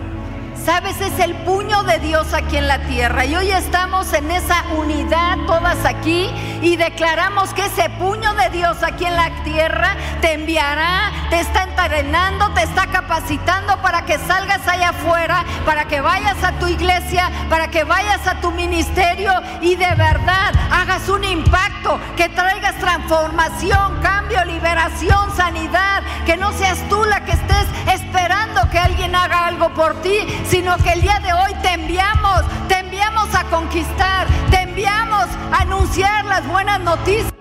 Sabes, 0.68 1.00
es 1.00 1.18
el 1.20 1.34
puño 1.34 1.82
de 1.84 1.98
Dios 1.98 2.34
aquí 2.34 2.58
en 2.58 2.68
la 2.68 2.78
tierra. 2.80 3.24
Y 3.24 3.34
hoy 3.34 3.50
estamos 3.50 4.12
en 4.12 4.30
esa 4.30 4.64
unidad 4.76 5.38
todas 5.46 5.82
aquí 5.86 6.28
y 6.60 6.76
declaramos 6.76 7.54
que 7.54 7.64
ese 7.64 7.88
puño 7.88 8.34
de 8.34 8.50
Dios 8.50 8.76
aquí 8.82 9.06
en 9.06 9.16
la 9.16 9.30
tierra 9.44 9.96
te 10.20 10.34
enviará, 10.34 11.10
te 11.30 11.40
está 11.40 11.62
entrenando, 11.62 12.52
te 12.52 12.64
está 12.64 12.86
capacitando 12.88 13.80
para 13.80 14.04
que 14.04 14.18
salgas 14.18 14.68
allá 14.68 14.90
afuera, 14.90 15.42
para 15.64 15.86
que 15.86 16.02
vayas 16.02 16.44
a 16.44 16.52
tu 16.58 16.66
iglesia, 16.66 17.30
para 17.48 17.68
que 17.68 17.84
vayas 17.84 18.26
a 18.26 18.38
tu 18.42 18.50
ministerio 18.50 19.32
y 19.62 19.74
de 19.74 19.94
verdad 19.94 20.52
hagas 20.70 21.08
un 21.08 21.24
impacto, 21.24 21.98
que 22.14 22.28
traigas 22.28 22.74
transformación, 22.78 24.00
cambio, 24.02 24.44
liberación, 24.44 25.34
sanidad, 25.34 26.02
que 26.26 26.36
no 26.36 26.52
seas 26.52 26.78
tú 26.90 27.02
la 27.04 27.24
que 27.24 27.32
estés 27.32 27.66
esperando 27.90 28.68
que 28.70 28.78
alguien 28.78 29.14
haga 29.14 29.46
algo 29.46 29.70
por 29.70 30.02
ti, 30.02 30.18
sino 30.58 30.76
que 30.78 30.92
el 30.92 31.02
día 31.02 31.20
de 31.20 31.32
hoy 31.32 31.54
te 31.62 31.72
enviamos, 31.72 32.42
te 32.66 32.78
enviamos 32.80 33.32
a 33.32 33.44
conquistar, 33.44 34.26
te 34.50 34.62
enviamos 34.62 35.26
a 35.52 35.60
anunciar 35.60 36.24
las 36.24 36.44
buenas 36.48 36.80
noticias. 36.80 37.37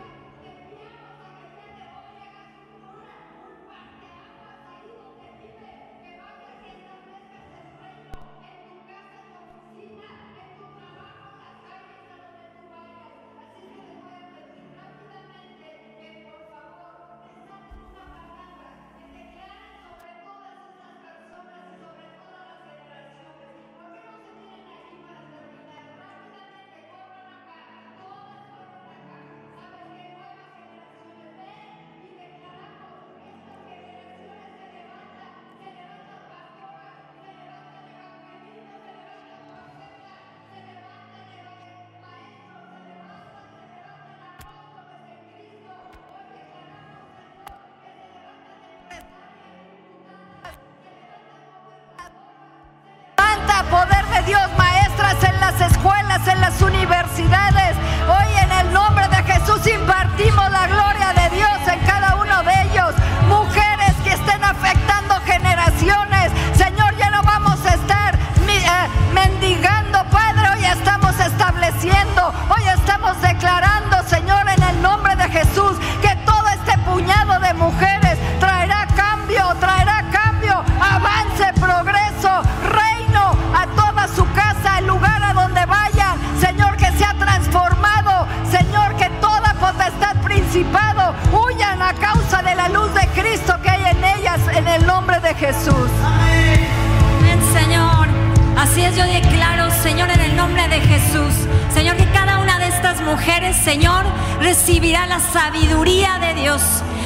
Dios, 54.28 54.42
maestras 54.58 55.24
en 55.24 55.40
las 55.40 55.60
escuelas, 55.62 56.28
en 56.28 56.42
las 56.42 56.62
universidades. 56.62 57.78
Hoy 58.10 58.28
en 58.44 58.52
el 58.52 58.74
nombre 58.74 59.08
de 59.08 59.24
Jesús 59.24 59.66
impartimos 59.66 60.52
la 60.52 60.68
gloria 60.68 61.14
de 61.14 61.34
Dios 61.38 61.58
en 61.72 61.80
cada 61.86 62.16
uno 62.16 62.44
de 62.44 62.62
ellos. 62.64 62.94
Mujeres 63.30 63.94
que 64.04 64.12
estén 64.12 64.44
afectando 64.44 65.16
generaciones. 65.22 66.34
Señor, 66.58 66.94
ya 66.98 67.10
no 67.10 67.24
vamos 67.24 67.66
a 67.66 67.74
estar 67.74 68.16
eh, 68.16 68.90
mendigando, 69.14 70.04
Padre. 70.12 70.50
Hoy 70.50 70.66
estamos 70.66 71.18
estableciendo, 71.22 72.34
hoy 72.50 72.64
estamos 72.68 73.22
declarando, 73.22 73.77
Jesús. 95.40 95.90
Amén, 96.04 97.40
Señor. 97.54 98.08
Así 98.58 98.82
es, 98.82 98.96
yo 98.96 99.04
declaro, 99.04 99.70
Señor, 99.84 100.10
en 100.10 100.20
el 100.20 100.36
nombre 100.36 100.68
de 100.68 100.82
Jesús. 100.82 101.34
Señor, 101.72 101.96
que 101.96 102.10
cada 102.12 102.40
una 102.40 102.58
de 102.58 102.68
estas 102.68 103.02
mujeres, 103.02 103.56
Señor, 103.56 104.04
recibirá 104.40 105.06
la 105.06 105.20
sabiduría 105.20 106.18
de 106.20 106.34
Dios. 106.34 106.64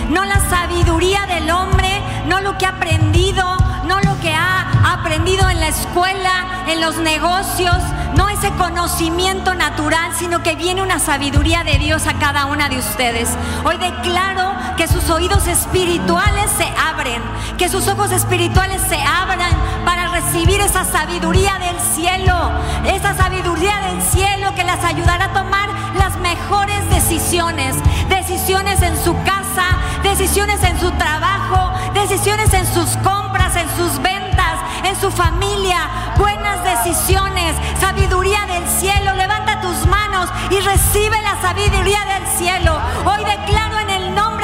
No 0.09 0.23
la 0.23 0.39
sabiduría 0.49 1.25
del 1.27 1.51
hombre, 1.51 2.01
no 2.27 2.39
lo 2.39 2.57
que 2.57 2.65
ha 2.65 2.69
aprendido, 2.69 3.43
no 3.85 3.99
lo 3.99 4.17
que 4.21 4.33
ha 4.33 4.93
aprendido 4.93 5.49
en 5.49 5.59
la 5.59 5.67
escuela, 5.67 6.63
en 6.67 6.79
los 6.79 6.97
negocios, 6.97 7.77
no 8.15 8.29
ese 8.29 8.51
conocimiento 8.51 9.55
natural, 9.55 10.11
sino 10.17 10.41
que 10.41 10.55
viene 10.55 10.81
una 10.81 10.99
sabiduría 10.99 11.65
de 11.65 11.77
Dios 11.77 12.07
a 12.07 12.13
cada 12.13 12.45
una 12.45 12.69
de 12.69 12.77
ustedes. 12.77 13.29
Hoy 13.65 13.77
declaro 13.77 14.53
que 14.81 14.87
sus 14.87 15.11
oídos 15.11 15.45
espirituales 15.45 16.49
se 16.57 16.65
abren, 16.75 17.21
que 17.55 17.69
sus 17.69 17.87
ojos 17.87 18.11
espirituales 18.11 18.81
se 18.81 18.99
abran 18.99 19.51
para 19.85 20.07
recibir 20.07 20.59
esa 20.59 20.83
sabiduría 20.85 21.59
del 21.59 21.79
cielo, 21.93 22.49
esa 22.85 23.13
sabiduría 23.13 23.79
del 23.81 24.01
cielo 24.01 24.55
que 24.55 24.63
las 24.63 24.83
ayudará 24.83 25.25
a 25.25 25.33
tomar 25.33 25.69
las 25.99 26.17
mejores 26.17 26.89
decisiones, 26.89 27.75
decisiones 28.09 28.81
en 28.81 28.97
su 29.03 29.13
casa, 29.21 29.77
decisiones 30.01 30.63
en 30.63 30.79
su 30.79 30.89
trabajo, 30.93 31.73
decisiones 31.93 32.51
en 32.51 32.65
sus 32.65 32.97
compras, 33.03 33.55
en 33.55 33.69
sus 33.77 34.01
ventas, 34.01 34.57
en 34.83 34.99
su 34.99 35.11
familia, 35.11 35.77
buenas 36.17 36.63
decisiones, 36.63 37.55
sabiduría 37.79 38.47
del 38.47 38.67
cielo. 38.67 39.13
Levanta 39.13 39.61
tus 39.61 39.85
manos 39.85 40.27
y 40.49 40.59
recibe 40.59 41.21
la 41.21 41.39
sabiduría 41.39 41.99
del 42.15 42.27
cielo. 42.35 42.79
Hoy 43.05 43.23
declaro 43.23 43.77
en 43.77 43.89
el 43.91 44.15
nombre 44.15 44.40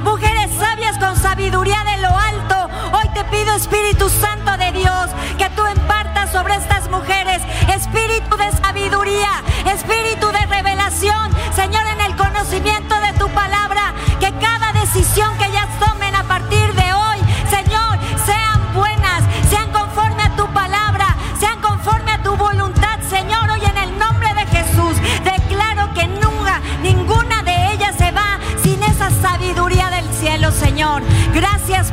mujeres 0.00 0.50
sabias 0.58 0.98
con 0.98 1.16
sabiduría 1.16 1.82
de 1.84 2.02
lo 2.02 2.08
alto. 2.08 2.70
Hoy 2.92 3.08
te 3.14 3.24
pido, 3.24 3.54
Espíritu 3.54 4.08
Santo 4.08 4.56
de 4.56 4.72
Dios, 4.72 5.10
que 5.38 5.48
tú 5.50 5.62
impartas 5.66 6.30
sobre 6.30 6.54
estas 6.54 6.88
mujeres 6.90 7.42
espíritu 7.74 8.36
de 8.36 8.50
sabiduría, 8.62 9.42
espíritu 9.66 10.28
de 10.28 10.46
revelación, 10.46 11.30
Señor, 11.54 11.86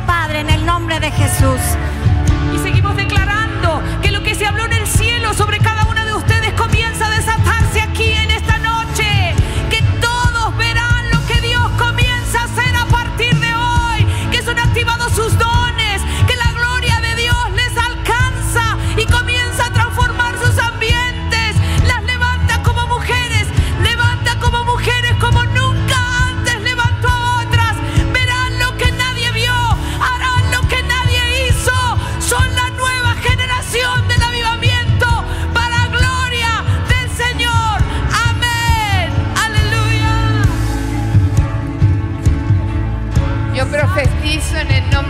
Padre, 0.06 0.40
en 0.40 0.50
el 0.50 0.66
nombre 0.66 0.98
de 0.98 1.08
Jesús. 1.12 1.60
Y 2.52 2.58
seguimos 2.58 2.96
declarando 2.96 3.80
que 4.02 4.10
lo 4.10 4.24
que 4.24 4.34
se 4.34 4.44
habló 4.44 4.64
en 4.64 4.72
el 4.72 4.86
cielo 4.88 5.32
sobre 5.34 5.58
cada 5.58 5.77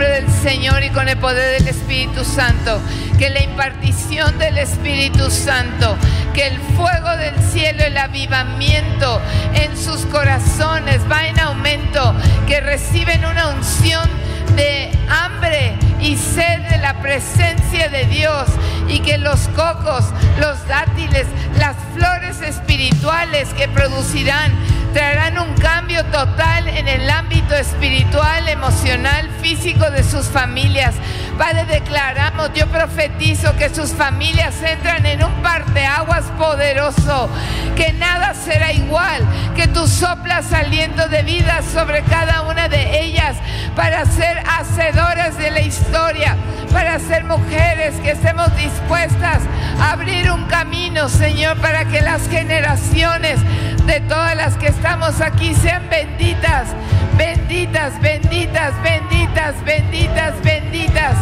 del 0.07 0.29
Señor 0.29 0.83
y 0.83 0.89
con 0.89 1.09
el 1.09 1.17
poder 1.17 1.59
del 1.59 1.67
Espíritu 1.67 2.23
Santo. 2.23 2.79
Que 3.17 3.29
la 3.29 3.43
impartición 3.43 4.37
del 4.39 4.57
Espíritu 4.57 5.29
Santo, 5.29 5.97
que 6.33 6.47
el 6.47 6.57
fuego 6.77 7.17
del 7.17 7.35
cielo, 7.51 7.83
el 7.83 7.97
avivamiento 7.97 9.21
en 9.53 9.75
sus 9.77 10.05
corazones 10.05 11.01
va 11.11 11.27
en 11.27 11.39
aumento, 11.39 12.15
que 12.47 12.61
reciben 12.61 13.25
una 13.25 13.49
unción 13.49 14.09
de 14.55 14.91
hambre 15.09 15.75
y 15.99 16.15
sed 16.15 16.61
de 16.69 16.77
la 16.77 17.01
presencia 17.01 17.89
de 17.89 18.05
Dios. 18.05 18.47
Y 18.87 18.99
que 18.99 19.17
los 19.17 19.47
cocos, 19.49 20.05
los 20.39 20.67
dátiles, 20.67 21.27
las 21.57 21.75
flores 21.93 22.41
espirituales 22.41 23.49
que 23.49 23.67
producirán 23.67 24.51
traerán 24.93 25.39
un 25.39 25.53
cambio 25.55 26.03
total 26.05 26.67
en 26.67 26.87
el 26.87 27.09
ámbito 27.09 27.55
espiritual, 27.55 28.47
emocional, 28.47 29.29
físico 29.41 29.89
de 29.91 30.03
sus 30.03 30.25
familias. 30.27 30.95
Padre, 31.37 31.65
declaramos, 31.65 32.51
yo 32.53 32.67
profetizo 32.67 33.55
que 33.55 33.69
sus 33.69 33.91
familias 33.91 34.61
entran 34.61 35.05
en 35.05 35.23
un 35.23 35.33
parteaguas 35.41 36.25
poderoso, 36.37 37.29
que 37.75 37.93
nada 37.93 38.33
será 38.33 38.73
igual, 38.73 39.23
que 39.55 39.67
tú 39.67 39.87
soplas 39.87 40.51
aliento 40.51 41.07
de 41.07 41.23
vida 41.23 41.61
sobre 41.73 42.01
cada 42.03 42.41
una 42.43 42.67
de 42.67 43.01
ellas 43.01 43.37
para 43.75 44.05
ser 44.05 44.43
hacedoras 44.45 45.37
de 45.37 45.51
la 45.51 45.61
historia, 45.61 46.35
para 46.73 46.99
ser 46.99 47.23
mujeres 47.23 47.95
que 48.01 48.11
estemos 48.11 48.55
dispuestas 48.57 49.41
a 49.79 49.91
abrir 49.91 50.31
un 50.31 50.45
camino, 50.45 51.07
Señor, 51.07 51.57
para 51.57 51.85
que 51.85 52.01
las 52.01 52.27
generaciones 52.29 53.39
de 53.85 54.01
todas 54.01 54.35
las 54.35 54.55
que 54.57 54.67
estamos 54.79 55.19
aquí 55.19 55.53
sean 55.55 55.89
benditas, 55.89 56.69
benditas, 57.17 57.99
benditas, 58.01 58.73
benditas, 58.81 59.65
benditas, 59.65 60.41
benditas. 60.41 61.15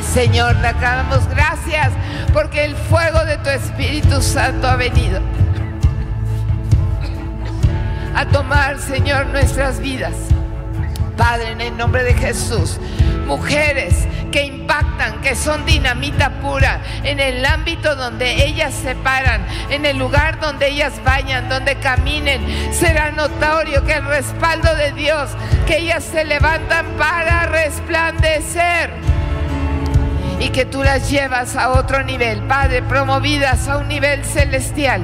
Señor, 0.00 0.54
te 0.54 0.72
damos 0.80 1.26
gracias 1.28 1.92
porque 2.32 2.64
el 2.64 2.76
fuego 2.76 3.24
de 3.24 3.36
tu 3.38 3.50
Espíritu 3.50 4.22
Santo 4.22 4.68
ha 4.68 4.76
venido 4.76 5.20
a 8.14 8.26
tomar, 8.26 8.78
Señor, 8.78 9.26
nuestras 9.26 9.80
vidas. 9.80 10.14
Padre, 11.22 11.52
en 11.52 11.60
el 11.60 11.76
nombre 11.76 12.02
de 12.02 12.14
Jesús, 12.14 12.80
mujeres 13.28 14.08
que 14.32 14.44
impactan, 14.44 15.20
que 15.20 15.36
son 15.36 15.64
dinamita 15.64 16.40
pura, 16.40 16.80
en 17.04 17.20
el 17.20 17.46
ámbito 17.46 17.94
donde 17.94 18.44
ellas 18.44 18.74
se 18.74 18.96
paran, 18.96 19.46
en 19.70 19.86
el 19.86 19.98
lugar 19.98 20.40
donde 20.40 20.66
ellas 20.66 20.94
vayan, 21.04 21.48
donde 21.48 21.76
caminen, 21.76 22.44
será 22.74 23.12
notorio 23.12 23.84
que 23.84 23.92
el 23.92 24.04
respaldo 24.04 24.74
de 24.74 24.90
Dios, 24.94 25.30
que 25.64 25.78
ellas 25.78 26.02
se 26.02 26.24
levantan 26.24 26.86
para 26.98 27.46
resplandecer 27.46 28.90
y 30.40 30.48
que 30.48 30.64
tú 30.64 30.82
las 30.82 31.08
llevas 31.08 31.54
a 31.54 31.70
otro 31.70 32.02
nivel, 32.02 32.42
Padre, 32.48 32.82
promovidas 32.82 33.68
a 33.68 33.76
un 33.76 33.86
nivel 33.86 34.24
celestial 34.24 35.02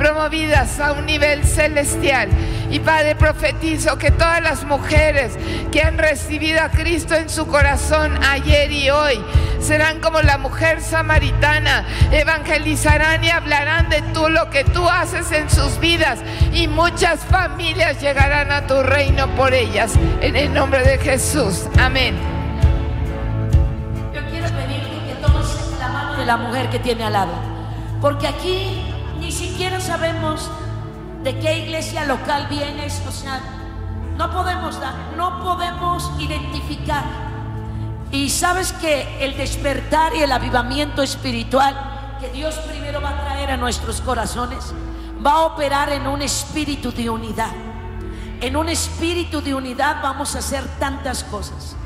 promovidas 0.00 0.80
a 0.80 0.92
un 0.92 1.04
nivel 1.04 1.44
celestial. 1.44 2.30
Y 2.70 2.78
Padre, 2.78 3.16
profetizo 3.16 3.98
que 3.98 4.12
todas 4.12 4.40
las 4.40 4.64
mujeres 4.64 5.36
que 5.72 5.82
han 5.82 5.98
recibido 5.98 6.62
a 6.62 6.70
Cristo 6.70 7.14
en 7.14 7.28
su 7.28 7.46
corazón 7.46 8.16
ayer 8.22 8.70
y 8.70 8.90
hoy 8.90 9.20
serán 9.60 10.00
como 10.00 10.22
la 10.22 10.38
mujer 10.38 10.80
samaritana, 10.80 11.84
evangelizarán 12.12 13.24
y 13.24 13.30
hablarán 13.30 13.90
de 13.90 14.02
tú 14.14 14.28
lo 14.28 14.50
que 14.50 14.64
tú 14.64 14.88
haces 14.88 15.32
en 15.32 15.50
sus 15.50 15.80
vidas 15.80 16.20
y 16.52 16.68
muchas 16.68 17.20
familias 17.20 18.00
llegarán 18.00 18.52
a 18.52 18.66
tu 18.66 18.82
reino 18.82 19.28
por 19.34 19.52
ellas. 19.52 19.92
En 20.20 20.36
el 20.36 20.52
nombre 20.54 20.82
de 20.84 20.98
Jesús. 20.98 21.64
Amén. 21.78 22.16
Yo 24.14 24.20
quiero 24.30 24.46
pedirte 24.48 24.90
que 25.08 25.14
tomes 25.20 25.46
la 25.78 25.88
mano 25.88 26.16
de 26.16 26.26
la 26.26 26.36
mujer 26.36 26.70
que 26.70 26.78
tiene 26.78 27.04
al 27.04 27.12
lado. 27.12 27.32
Porque 28.00 28.28
aquí 28.28 28.84
ni 29.18 29.32
siquiera 29.32 29.80
sabemos 29.80 30.50
de 31.22 31.38
qué 31.38 31.58
iglesia 31.58 32.04
local 32.04 32.46
vienes. 32.48 33.02
O 33.06 33.12
sea, 33.12 33.40
no 34.16 34.30
podemos 34.30 34.80
dar, 34.80 34.94
no 35.16 35.42
podemos 35.42 36.10
identificar. 36.18 37.04
Y 38.12 38.30
sabes 38.30 38.72
que 38.72 39.24
el 39.24 39.36
despertar 39.36 40.14
y 40.14 40.22
el 40.22 40.32
avivamiento 40.32 41.02
espiritual 41.02 42.18
que 42.20 42.28
Dios 42.30 42.54
primero 42.56 43.00
va 43.00 43.10
a 43.10 43.24
traer 43.24 43.50
a 43.50 43.56
nuestros 43.56 44.00
corazones 44.00 44.74
va 45.24 45.32
a 45.32 45.40
operar 45.46 45.90
en 45.90 46.06
un 46.06 46.22
espíritu 46.22 46.92
de 46.92 47.10
unidad. 47.10 47.50
En 48.40 48.56
un 48.56 48.68
espíritu 48.68 49.42
de 49.42 49.54
unidad 49.54 50.02
vamos 50.02 50.34
a 50.34 50.38
hacer 50.38 50.64
tantas 50.78 51.24
cosas. 51.24 51.76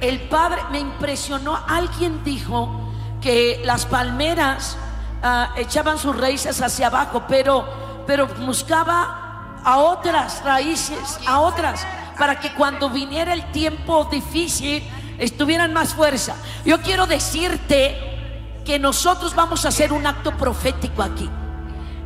El 0.00 0.20
Padre 0.28 0.62
me 0.70 0.78
impresionó, 0.78 1.58
alguien 1.66 2.22
dijo 2.24 2.92
que 3.20 3.60
las 3.64 3.84
palmeras 3.84 4.76
ah, 5.22 5.52
echaban 5.56 5.98
sus 5.98 6.16
raíces 6.16 6.62
hacia 6.62 6.86
abajo, 6.86 7.24
pero, 7.28 7.66
pero 8.08 8.26
buscaba 8.26 9.60
a 9.62 9.76
otras 9.76 10.42
raíces, 10.42 11.20
a 11.26 11.40
otras, 11.40 11.86
para 12.18 12.40
que 12.40 12.54
cuando 12.54 12.88
viniera 12.88 13.34
el 13.34 13.52
tiempo 13.52 14.08
difícil 14.10 14.82
estuvieran 15.18 15.74
más 15.74 15.92
fuerza. 15.92 16.34
Yo 16.64 16.80
quiero 16.80 17.06
decirte 17.06 18.62
que 18.64 18.78
nosotros 18.78 19.34
vamos 19.34 19.66
a 19.66 19.68
hacer 19.68 19.92
un 19.92 20.06
acto 20.06 20.34
profético 20.38 21.02
aquí. 21.02 21.28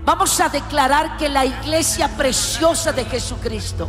Vamos 0.05 0.41
a 0.41 0.49
declarar 0.49 1.17
que 1.19 1.29
la 1.29 1.45
iglesia 1.45 2.09
preciosa 2.17 2.91
de 2.91 3.05
Jesucristo, 3.05 3.89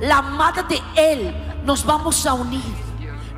la 0.00 0.16
amada 0.16 0.62
de 0.62 0.80
Él, 0.96 1.60
nos 1.62 1.84
vamos 1.84 2.24
a 2.24 2.32
unir. 2.32 2.74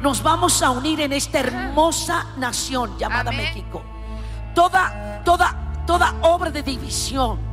Nos 0.01 0.23
vamos 0.23 0.63
a 0.63 0.71
unir 0.71 1.01
en 1.01 1.13
esta 1.13 1.41
hermosa 1.41 2.25
nación 2.37 2.97
llamada 2.97 3.33
Amén. 3.33 3.47
México. 3.47 3.83
Toda, 4.55 5.23
toda, 5.25 5.83
toda 5.89 6.15
obra 6.23 6.53
de 6.53 6.63
división, 6.63 7.52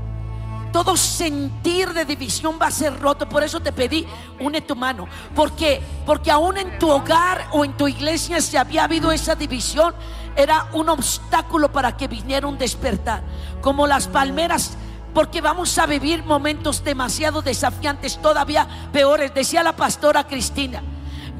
todo 0.72 0.96
sentir 0.98 1.94
de 1.94 2.06
división 2.06 2.58
va 2.62 2.68
a 2.68 2.72
ser 2.72 3.00
roto. 3.00 3.28
Por 3.28 3.44
eso 3.44 3.60
te 3.60 3.72
pedí, 3.72 4.06
une 4.40 4.62
tu 4.62 4.76
mano. 4.76 5.08
Porque, 5.36 5.82
porque 6.06 6.32
aún 6.32 6.58
en 6.58 6.80
tu 6.80 6.90
hogar 6.90 7.48
o 7.52 7.66
en 7.66 7.74
tu 7.74 7.88
iglesia, 7.88 8.42
si 8.42 8.58
había 8.58 8.84
habido 8.84 9.12
esa 9.12 9.36
división, 9.36 9.94
era 10.36 10.68
un 10.74 10.90
obstáculo 10.90 11.72
para 11.72 11.98
que 11.98 12.08
viniera 12.08 12.48
un 12.48 12.58
despertar. 12.58 13.24
Como 13.62 13.88
las 13.88 14.08
palmeras. 14.08 14.78
Porque 15.14 15.42
vamos 15.42 15.78
a 15.80 15.88
vivir 15.88 16.24
momentos 16.24 16.84
demasiado 16.84 17.42
desafiantes, 17.42 18.22
todavía 18.22 18.68
peores. 18.94 19.34
Decía 19.34 19.64
la 19.64 19.76
pastora 19.76 20.28
Cristina. 20.28 20.84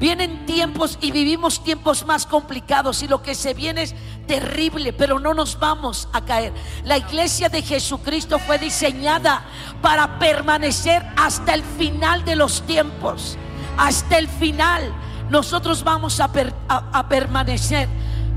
Vienen 0.00 0.46
tiempos 0.46 0.98
y 1.02 1.12
vivimos 1.12 1.62
tiempos 1.62 2.06
más 2.06 2.24
complicados 2.26 3.02
y 3.02 3.06
lo 3.08 3.22
que 3.22 3.34
se 3.34 3.52
viene 3.52 3.82
es 3.82 3.94
terrible, 4.26 4.94
pero 4.94 5.18
no 5.20 5.34
nos 5.34 5.58
vamos 5.60 6.08
a 6.14 6.24
caer. 6.24 6.54
La 6.84 6.96
iglesia 6.96 7.50
de 7.50 7.60
Jesucristo 7.60 8.38
fue 8.38 8.58
diseñada 8.58 9.44
para 9.82 10.18
permanecer 10.18 11.06
hasta 11.18 11.52
el 11.52 11.62
final 11.62 12.24
de 12.24 12.34
los 12.34 12.62
tiempos. 12.62 13.36
Hasta 13.76 14.16
el 14.16 14.26
final 14.28 14.90
nosotros 15.28 15.84
vamos 15.84 16.18
a, 16.18 16.32
per- 16.32 16.54
a- 16.68 16.98
a 16.98 17.08
permanecer 17.08 17.86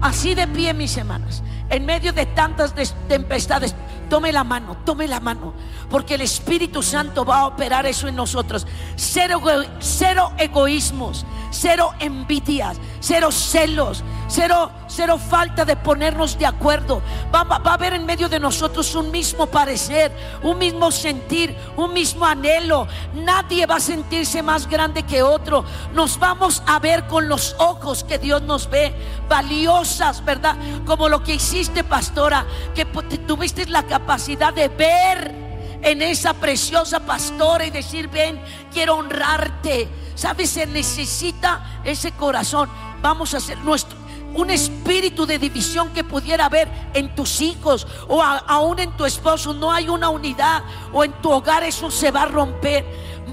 así 0.02 0.36
de 0.36 0.48
pie, 0.50 0.74
mis 0.74 0.98
hermanas. 0.98 1.44
En 1.70 1.86
medio 1.86 2.14
de 2.14 2.26
tantas 2.26 2.76
des- 2.76 2.94
tempestades, 3.08 3.74
tome 4.10 4.32
la 4.32 4.44
mano, 4.44 4.78
tome 4.86 5.08
la 5.08 5.20
mano, 5.20 5.54
porque 5.90 6.16
el 6.16 6.22
Espíritu 6.22 6.84
Santo 6.84 7.26
va 7.26 7.40
a 7.40 7.46
operar 7.48 7.86
eso 7.86 8.08
en 8.08 8.16
nosotros. 8.16 8.68
Cero, 8.96 9.40
ego- 9.40 9.66
cero 9.80 10.32
egoísmos, 10.38 11.26
cero 11.50 11.94
envidias, 12.00 12.78
cero 13.00 13.32
celos, 13.32 14.04
cero, 14.28 14.72
cero 14.88 15.18
falta 15.18 15.66
de 15.66 15.76
ponernos 15.76 16.38
de 16.38 16.46
acuerdo. 16.46 17.02
Va, 17.34 17.44
va- 17.44 17.58
va 17.60 17.72
a 17.72 17.74
haber 17.76 17.94
en 17.94 18.06
medio 18.06 18.30
de 18.30 18.40
nosotros 18.40 18.94
un 18.94 19.10
mismo 19.10 19.48
parecer, 19.48 20.12
un 20.44 20.58
mismo 20.60 20.92
sentir, 20.92 21.56
un 21.76 21.94
mismo 21.94 22.26
anhelo. 22.26 22.88
Nadie 23.16 23.66
va 23.66 23.78
a 23.78 23.80
sentirse 23.80 24.44
más 24.44 24.68
grande 24.68 25.04
que 25.04 25.24
otro. 25.24 25.64
Nos 25.94 26.20
vamos 26.20 26.62
a 26.68 26.78
ver 26.80 27.08
con 27.08 27.28
los 27.30 27.56
ojos 27.58 28.04
que 28.04 28.20
Dios 28.20 28.42
nos 28.44 28.70
ve, 28.70 28.94
valiosas, 29.28 30.24
¿verdad? 30.24 30.56
Como 30.86 31.10
lo 31.10 31.24
que 31.24 31.34
hiciste, 31.54 31.84
pastora, 31.84 32.46
que 32.74 32.86
tuviste 32.86 33.68
la 33.68 33.84
capacidad 33.84 34.54
de 34.54 34.70
ver 34.70 35.80
en 35.84 36.02
esa 36.02 36.34
preciosa 36.34 37.00
pastora 37.02 37.66
y 37.66 37.70
decir, 37.70 38.08
ven, 38.08 38.42
quiero 38.72 38.96
honrarte. 38.96 39.88
¿Sabes? 40.16 40.50
Se 40.50 40.66
necesita 40.66 41.82
ese 41.84 42.12
corazón. 42.14 42.70
Vamos 43.02 43.34
a 43.34 43.38
hacer 43.38 43.58
nuestro 43.60 44.04
un 44.36 44.50
espíritu 44.50 45.28
de 45.28 45.38
división 45.38 45.90
que 45.94 46.04
pudiera 46.04 46.46
haber 46.46 46.68
en 46.96 47.14
tus 47.14 47.40
hijos 47.40 47.86
o 48.08 48.24
aún 48.24 48.80
en 48.80 48.98
tu 48.98 49.06
esposo. 49.06 49.54
No 49.54 49.72
hay 49.72 49.90
una 49.90 50.10
unidad 50.10 50.64
o 50.92 51.04
en 51.04 51.12
tu 51.22 51.30
hogar 51.30 51.64
eso 51.64 51.92
se 51.92 52.10
va 52.10 52.24
a 52.24 52.28
romper. 52.28 52.84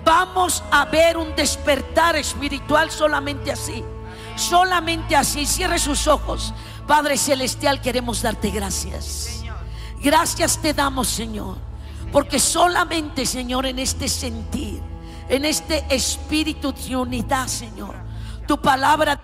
Vamos 0.05 0.63
a 0.71 0.85
ver 0.85 1.17
un 1.17 1.35
despertar 1.35 2.17
espiritual 2.17 2.91
solamente 2.91 3.51
así. 3.51 3.83
Solamente 4.37 5.17
así. 5.17 5.47
Cierre 5.47 5.79
sus 5.79 6.07
ojos. 6.07 6.53
Padre 6.91 7.17
Celestial, 7.17 7.81
queremos 7.81 8.21
darte 8.21 8.51
gracias. 8.51 9.45
Gracias 10.03 10.61
te 10.61 10.75
damos, 10.75 11.07
Señor. 11.07 11.57
Porque 12.11 12.41
solamente, 12.41 13.27
Señor, 13.27 13.65
en 13.65 13.79
este 13.79 14.09
sentir, 14.09 14.83
en 15.29 15.45
este 15.45 15.85
espíritu 15.89 16.73
de 16.73 16.97
unidad, 16.97 17.47
Señor, 17.47 17.95
tu 18.45 18.61
palabra 18.61 19.21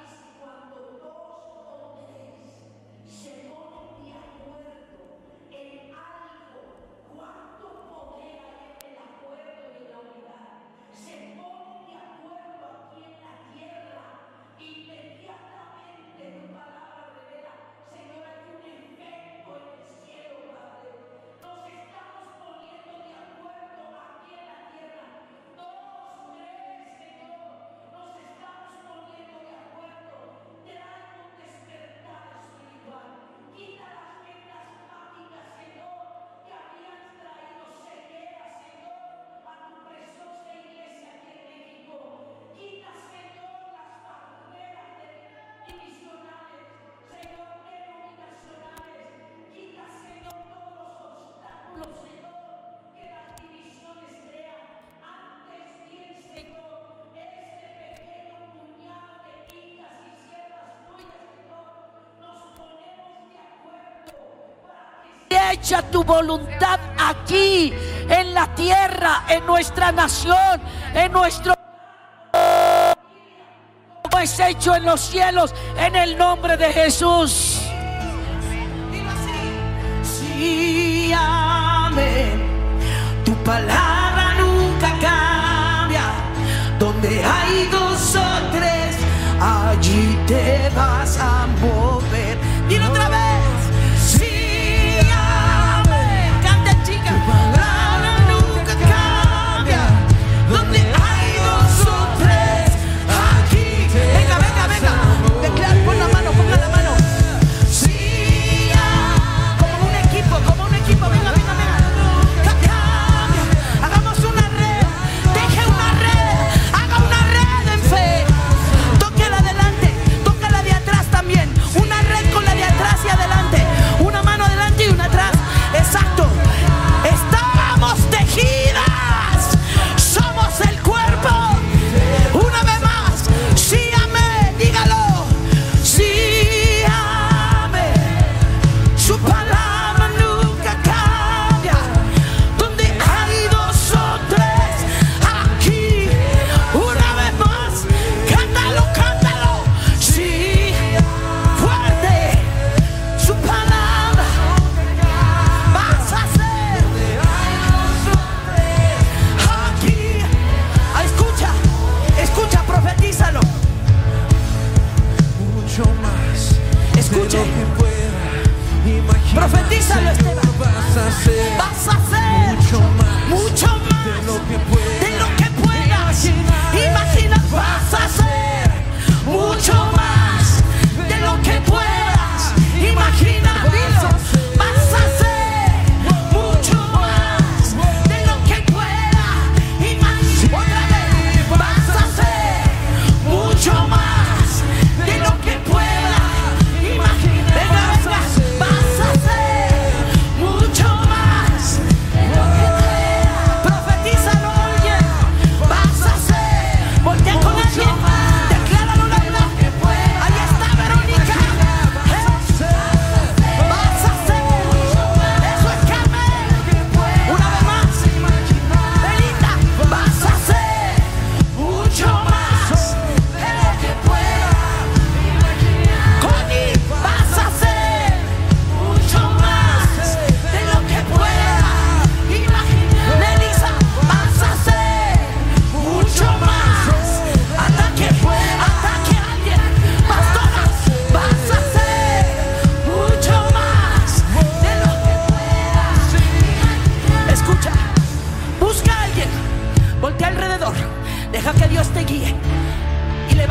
hecha 65.66 65.82
tu 65.90 66.04
voluntad 66.04 66.78
aquí, 66.96 67.74
en 68.08 68.34
la 68.34 68.46
tierra, 68.54 69.24
en 69.28 69.44
nuestra 69.46 69.90
nación, 69.90 70.60
en 70.94 71.10
nuestro 71.10 71.54
es 74.22 74.40
hecho 74.40 74.74
en 74.76 74.84
los 74.84 75.00
cielos, 75.00 75.52
en 75.76 75.94
el 75.96 76.16
nombre 76.16 76.56
de 76.56 76.72
Jesús. 76.72 77.60
Sí, 80.02 81.12
amén. 81.14 82.42
Tu 83.24 83.34
palabra 83.44 84.34
nunca 84.38 84.88
cambia. 85.00 86.04
Donde 86.78 87.24
hay 87.24 87.68
dos 87.70 88.16
o 88.16 88.56
tres, 88.56 88.96
allí 89.40 90.16
te 90.26 90.70
vas 90.74 91.18
a 91.18 91.46
mover. 91.60 92.38
Dilo 92.68 92.88
otra 92.88 93.08
vez. 93.08 93.35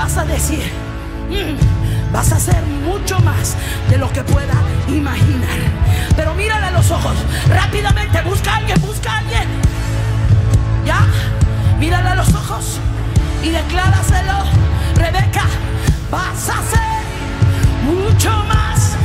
vas 0.06 0.18
a 0.18 0.26
decir, 0.26 0.62
mm, 1.32 2.14
vas 2.14 2.32
a 2.32 2.36
hacer 2.36 2.62
mucho 2.86 3.20
más 3.22 3.56
de 3.90 3.98
lo 3.98 4.08
que 4.14 4.22
pueda 4.24 4.54
imaginar. 4.88 5.58
Pero 6.16 6.36
mírale 6.36 6.68
a 6.68 6.72
los 6.72 6.92
ojos, 6.92 7.16
rápidamente, 7.50 8.22
busca 8.22 8.54
a 8.54 8.58
alguien, 8.58 8.80
busca 8.82 9.12
a 9.12 9.18
alguien. 9.18 9.48
¿Ya? 10.86 11.08
Mírale 11.80 12.10
a 12.10 12.16
los 12.16 12.32
ojos 12.36 12.80
y 13.42 13.50
decláraselo, 13.50 14.44
Rebeca, 14.94 15.46
vas 16.12 16.50
a 16.50 16.60
hacer 16.60 17.02
mucho 17.84 18.30
más 18.54 18.96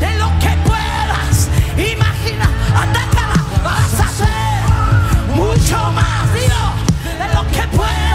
de 0.00 0.10
lo 0.18 0.28
que 0.40 0.52
puedas 0.68 1.48
imaginar. 1.76 2.50
Atácala, 2.84 3.38
vas 3.62 4.00
a 4.00 4.06
hacer 4.10 5.36
mucho 5.36 5.78
más, 5.92 6.34
de 6.34 7.28
lo 7.32 7.42
que 7.52 7.76
puedas. 7.76 8.11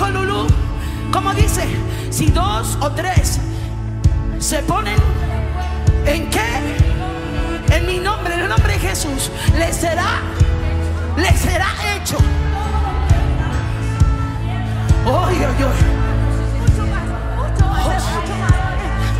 dijo 0.00 0.10
Lulú? 0.10 0.46
Dice? 1.36 1.64
Si 2.10 2.26
dos 2.26 2.76
o 2.80 2.90
tres 2.90 3.38
se 4.38 4.62
ponen 4.62 4.96
en 6.06 6.28
qué? 6.30 6.48
En 7.70 7.86
mi 7.86 7.98
nombre, 7.98 8.34
en 8.34 8.40
el 8.40 8.48
nombre 8.48 8.72
de 8.72 8.78
Jesús, 8.78 9.30
les 9.58 9.76
será, 9.76 10.22
les 11.16 11.38
será 11.38 11.68
hecho. 11.94 12.16
Oh, 15.06 15.30
yo. 15.30 15.68
Mucho 16.60 16.86
más, 16.86 17.06
mucho 17.36 17.66
más, 17.68 17.84
mucho 18.14 18.34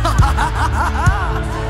más. 0.03 1.55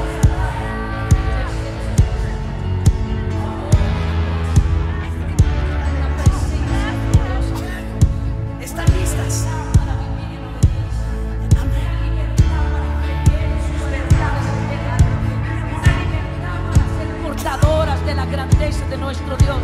de 18.11 18.15
la 18.15 18.25
grandeza 18.25 18.85
de 18.89 18.97
nuestro 18.97 19.37
Dios. 19.37 19.57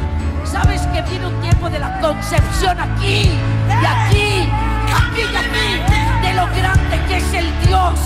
Sabes 0.45 0.81
que 0.93 1.01
viene 1.01 1.27
un 1.27 1.41
tiempo 1.41 1.69
de 1.69 1.79
la 1.79 1.99
concepción 1.99 2.79
aquí 2.79 3.23
y 3.27 3.85
aquí, 3.85 4.49
aquí 4.95 5.21
y 5.21 5.35
aquí, 5.35 6.25
de 6.25 6.33
lo 6.33 6.45
grande 6.55 6.97
que 7.09 7.17
es 7.17 7.33
el 7.33 7.67
Dios 7.67 7.99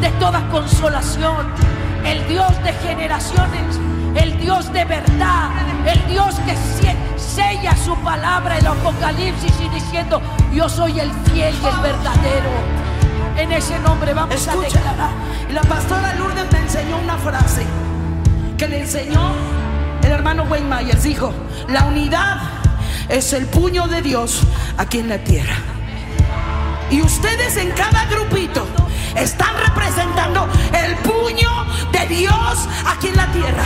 de 0.00 0.08
toda 0.20 0.48
consolación, 0.50 1.48
el 2.04 2.28
Dios 2.28 2.62
de 2.62 2.72
generaciones, 2.74 3.80
el 4.14 4.38
Dios 4.38 4.72
de 4.72 4.84
verdad, 4.84 5.50
el 5.84 6.06
Dios 6.06 6.36
que 6.46 6.54
sella 7.18 7.76
su 7.76 7.96
palabra 8.04 8.58
el 8.58 8.66
Apocalipsis 8.68 9.52
y 9.60 9.68
diciendo, 9.70 10.22
yo 10.52 10.68
soy 10.68 11.00
el 11.00 11.10
fiel 11.24 11.56
y 11.60 11.66
el 11.66 11.76
verdadero. 11.78 12.50
En 13.36 13.50
ese 13.50 13.76
nombre 13.80 14.14
vamos 14.14 14.36
Escucha, 14.36 14.52
a 14.52 14.62
declarar. 14.62 15.10
La 15.50 15.62
pastora 15.62 16.14
Lourdes 16.14 16.52
me 16.52 16.58
enseñó 16.60 16.98
una 16.98 17.16
frase 17.16 17.66
que 18.56 18.68
le 18.68 18.82
enseñó 18.82 19.61
el 20.02 20.12
hermano 20.12 20.44
Wayne 20.44 20.68
Myers. 20.68 21.02
Dijo, 21.02 21.32
la 21.68 21.84
unidad 21.84 22.38
es 23.08 23.32
el 23.32 23.46
puño 23.46 23.88
de 23.88 24.02
Dios 24.02 24.40
aquí 24.76 24.98
en 24.98 25.08
la 25.08 25.18
tierra. 25.18 25.56
Y 26.90 27.00
ustedes 27.00 27.56
en 27.56 27.70
cada 27.70 28.04
grupito 28.06 28.66
están 29.16 29.54
representando 29.64 30.48
el 30.72 30.94
puño 30.96 31.50
de 31.92 32.06
Dios 32.14 32.68
aquí 32.86 33.08
en 33.08 33.16
la 33.16 33.26
tierra. 33.32 33.64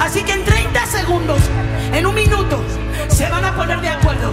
Así 0.00 0.22
que 0.22 0.32
en 0.32 0.44
30 0.44 0.86
segundos, 0.86 1.40
en 1.92 2.06
un 2.06 2.14
minuto, 2.14 2.62
se 3.08 3.28
van 3.28 3.44
a 3.44 3.54
poner 3.54 3.80
de 3.80 3.90
acuerdo. 3.90 4.32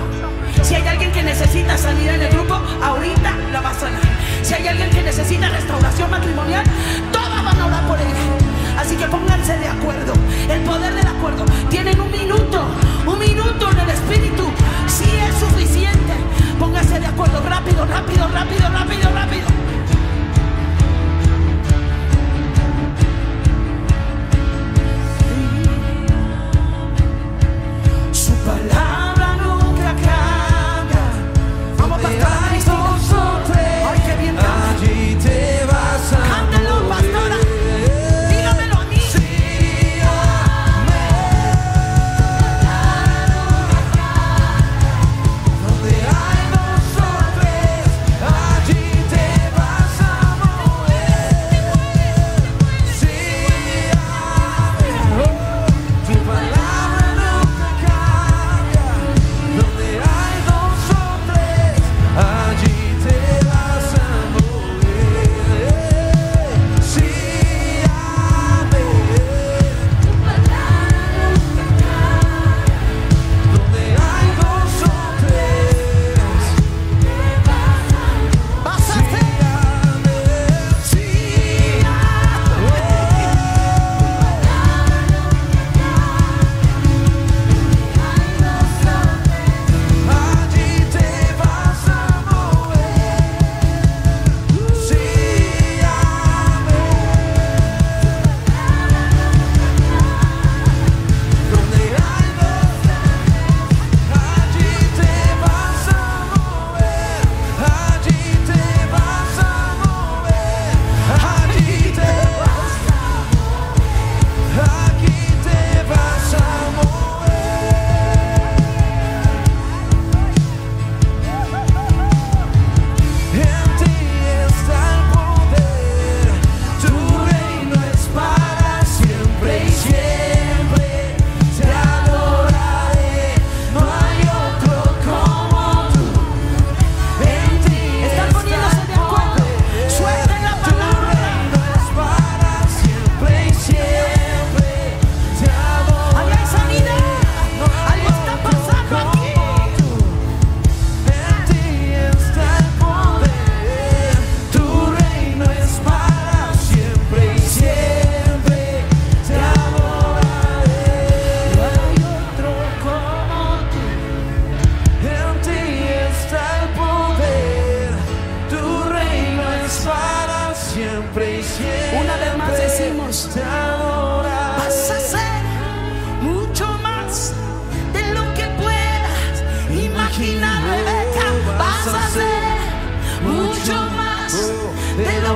Si 0.64 0.76
hay 0.76 0.88
alguien 0.88 1.12
que 1.12 1.24
necesita 1.24 1.78
sanidad 1.78 2.16
en 2.16 2.22
el 2.22 2.30
grupo, 2.30 2.56
ahorita 2.82 3.36
la 3.52 3.62
va 3.62 3.72
a 3.72 3.74
sanar. 3.74 4.02
Si 4.42 4.54
hay 4.54 4.68
alguien 4.68 4.90
que 4.90 5.02
necesita 5.02 5.50
restauración 5.50 6.10
matrimonial, 6.10 6.64
todas 7.12 7.44
van 7.44 7.60
a 7.60 7.66
orar 7.66 7.88
por 7.88 8.00
ella. 8.00 8.37
Así 8.88 8.96
que 8.96 9.08
pónganse 9.08 9.58
de 9.58 9.68
acuerdo. 9.68 10.14
El 10.50 10.62
poder 10.62 10.96
del 10.96 11.06
acuerdo. 11.06 11.44
Tienen 11.70 12.00
un 12.00 12.10
minuto, 12.10 12.64
un 13.06 13.20
minuto 13.20 13.70
en 13.70 13.80
el 13.80 13.90
espíritu. 13.90 14.44
Si 14.88 15.04
es 15.04 15.36
suficiente, 15.42 16.14
pónganse 16.58 16.98
de 16.98 17.08
acuerdo. 17.08 17.42
Rápido, 17.42 17.86
rápido, 17.86 18.30
rápido, 18.30 18.70
rápido, 18.70 19.10
rápido. 19.14 19.48
Su 28.14 28.32
palabra 28.46 29.07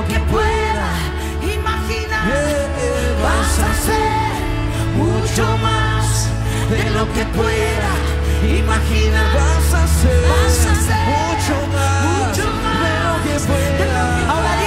lo 0.02 0.08
que 0.08 0.20
puedas 0.32 0.98
imaginar. 1.42 2.26
Vas 3.22 3.58
a 3.58 3.70
hacer 3.70 4.32
mucho 4.96 5.44
más 5.58 6.28
de 6.70 6.90
lo 6.90 7.04
que 7.12 7.24
puedas 7.36 8.00
imaginar. 8.42 9.34
Vas 9.34 9.74
a 9.74 9.84
hacer, 9.84 10.22
Vas 10.28 10.66
a 10.66 10.72
hacer 10.72 11.06
mucho 11.06 11.56
más, 11.74 12.02
mucho 12.18 12.42
de 12.42 12.94
lo 13.04 13.22
que 13.24 13.34
más. 13.34 13.42
pueda. 13.46 14.61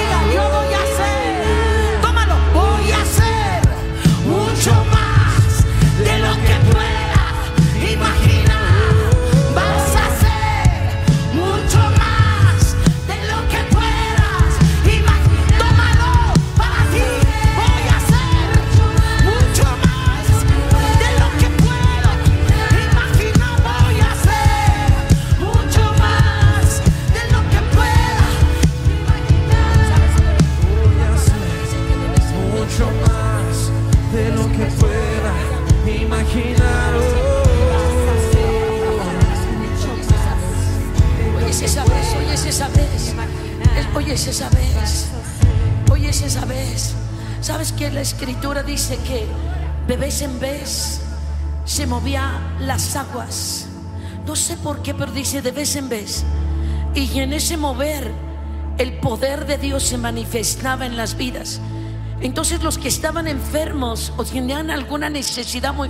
Esa 44.15 44.49
vez. 44.49 45.07
Hoy 45.91 46.05
es 46.05 46.21
esa 46.21 46.45
vez. 46.45 46.95
¿Sabes 47.41 47.73
que 47.73 47.91
la 47.91 47.99
escritura 47.99 48.63
dice 48.63 48.97
que 49.05 49.27
de 49.87 49.97
vez 49.97 50.21
en 50.21 50.39
vez 50.39 51.01
se 51.65 51.85
movía 51.85 52.55
las 52.59 52.95
aguas. 52.95 53.67
No 54.25 54.35
sé 54.37 54.55
por 54.55 54.81
qué, 54.81 54.93
pero 54.93 55.11
dice 55.11 55.41
de 55.41 55.51
vez 55.51 55.75
en 55.75 55.89
vez. 55.89 56.23
Y 56.95 57.19
en 57.19 57.33
ese 57.33 57.57
mover, 57.57 58.09
el 58.77 58.93
poder 58.99 59.45
de 59.45 59.57
Dios 59.57 59.83
se 59.83 59.97
manifestaba 59.97 60.85
en 60.85 60.95
las 60.95 61.17
vidas. 61.17 61.59
Entonces 62.21 62.63
los 62.63 62.77
que 62.77 62.87
estaban 62.87 63.27
enfermos 63.27 64.13
o 64.15 64.23
tenían 64.23 64.71
alguna 64.71 65.09
necesidad 65.09 65.73
muy 65.73 65.89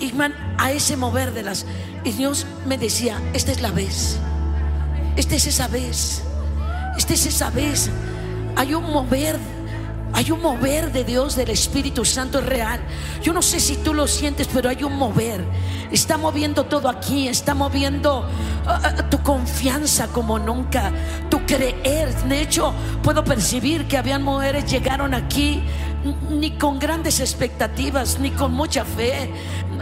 iban 0.00 0.34
a 0.58 0.72
ese 0.72 0.96
mover 0.96 1.32
de 1.32 1.42
las 1.42 1.66
y 2.04 2.12
Dios 2.12 2.46
me 2.66 2.78
decía, 2.78 3.20
esta 3.34 3.52
es 3.52 3.60
la 3.60 3.70
vez. 3.70 4.18
Esta 5.16 5.34
es 5.36 5.46
esa 5.46 5.68
vez. 5.68 6.25
Esta 6.96 7.14
es 7.14 7.26
esa 7.26 7.50
vez. 7.50 7.90
Hay 8.56 8.74
un 8.74 8.84
mover 8.90 9.38
hay 10.16 10.30
un 10.30 10.40
mover 10.40 10.92
de 10.92 11.04
Dios, 11.04 11.36
del 11.36 11.50
Espíritu 11.50 12.02
Santo 12.06 12.40
real. 12.40 12.80
Yo 13.22 13.34
no 13.34 13.42
sé 13.42 13.60
si 13.60 13.76
tú 13.76 13.92
lo 13.92 14.06
sientes, 14.06 14.48
pero 14.50 14.70
hay 14.70 14.82
un 14.82 14.96
mover. 14.96 15.44
Está 15.92 16.16
moviendo 16.16 16.64
todo 16.64 16.88
aquí, 16.88 17.28
está 17.28 17.54
moviendo 17.54 18.26
ah, 18.66 18.80
ah, 18.82 19.10
tu 19.10 19.22
confianza 19.22 20.08
como 20.08 20.38
nunca, 20.38 20.90
tu 21.28 21.44
creer. 21.44 22.14
De 22.30 22.40
hecho, 22.40 22.72
puedo 23.02 23.24
percibir 23.24 23.86
que 23.88 23.98
habían 23.98 24.22
mujeres 24.22 24.64
llegaron 24.64 25.12
aquí 25.12 25.62
ni 26.30 26.52
con 26.52 26.78
grandes 26.78 27.20
expectativas, 27.20 28.18
ni 28.18 28.30
con 28.30 28.54
mucha 28.54 28.86
fe, 28.86 29.30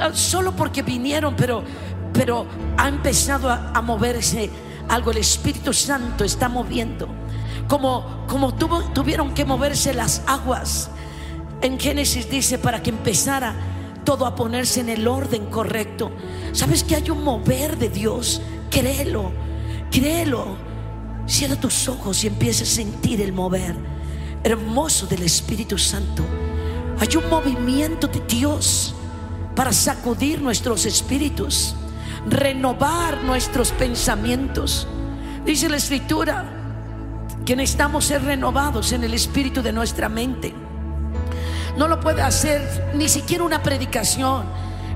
ah, 0.01 0.11
solo 0.15 0.51
porque 0.57 0.83
vinieron, 0.83 1.37
pero, 1.37 1.62
pero 2.12 2.45
ha 2.77 2.89
empezado 2.89 3.51
a 3.51 3.81
moverse 3.83 4.51
algo. 4.89 5.11
El 5.11 5.18
Espíritu 5.18 5.72
Santo 5.72 6.24
está 6.24 6.49
moviendo 6.49 7.09
como, 7.68 8.24
como 8.28 8.55
tuvieron 8.55 9.35
que 9.35 9.45
moverse 9.45 9.95
las 9.95 10.22
aguas. 10.26 10.91
En 11.61 11.78
Génesis 11.78 12.28
dice 12.30 12.59
para 12.59 12.82
que 12.82 12.91
empezara 12.91 13.55
todo 14.05 14.26
a 14.26 14.35
ponerse 14.35 14.80
en 14.80 14.91
el 14.91 15.09
orden 15.09 15.47
correcto. 15.47 16.11
¿Sabes 16.53 16.85
que 16.85 16.97
hay 16.97 17.11
un 17.11 17.24
mover 17.24 17.78
de 17.78 17.89
Dios? 17.89 18.43
Créelo, 18.70 19.32
créelo. 19.91 20.57
Cierra 21.26 21.57
tus 21.57 21.89
ojos 21.89 22.22
y 22.22 22.26
empieza 22.26 22.64
a 22.64 22.66
sentir 22.66 23.22
el 23.22 23.32
mover 23.32 23.74
hermoso 24.45 25.07
del 25.07 25.22
Espíritu 25.22 25.78
Santo. 25.78 26.22
Hay 27.01 27.16
un 27.16 27.28
movimiento 27.28 28.07
de 28.07 28.20
Dios 28.20 28.95
para 29.57 29.72
sacudir 29.72 30.41
nuestros 30.41 30.85
espíritus, 30.85 31.74
renovar 32.27 33.22
nuestros 33.22 33.72
pensamientos. 33.72 34.87
Dice 35.45 35.68
la 35.68 35.77
Escritura, 35.77 36.45
que 37.45 37.57
necesitamos 37.57 38.07
ser 38.07 38.25
renovados 38.25 38.93
en 38.93 39.05
el 39.05 39.14
espíritu 39.14 39.62
de 39.62 39.72
nuestra 39.72 40.09
mente. 40.09 40.55
No 41.77 41.89
lo 41.89 42.01
puede 42.01 42.22
hacer 42.22 42.93
ni 42.95 43.09
siquiera 43.09 43.45
una 43.45 43.62
predicación, 43.62 44.45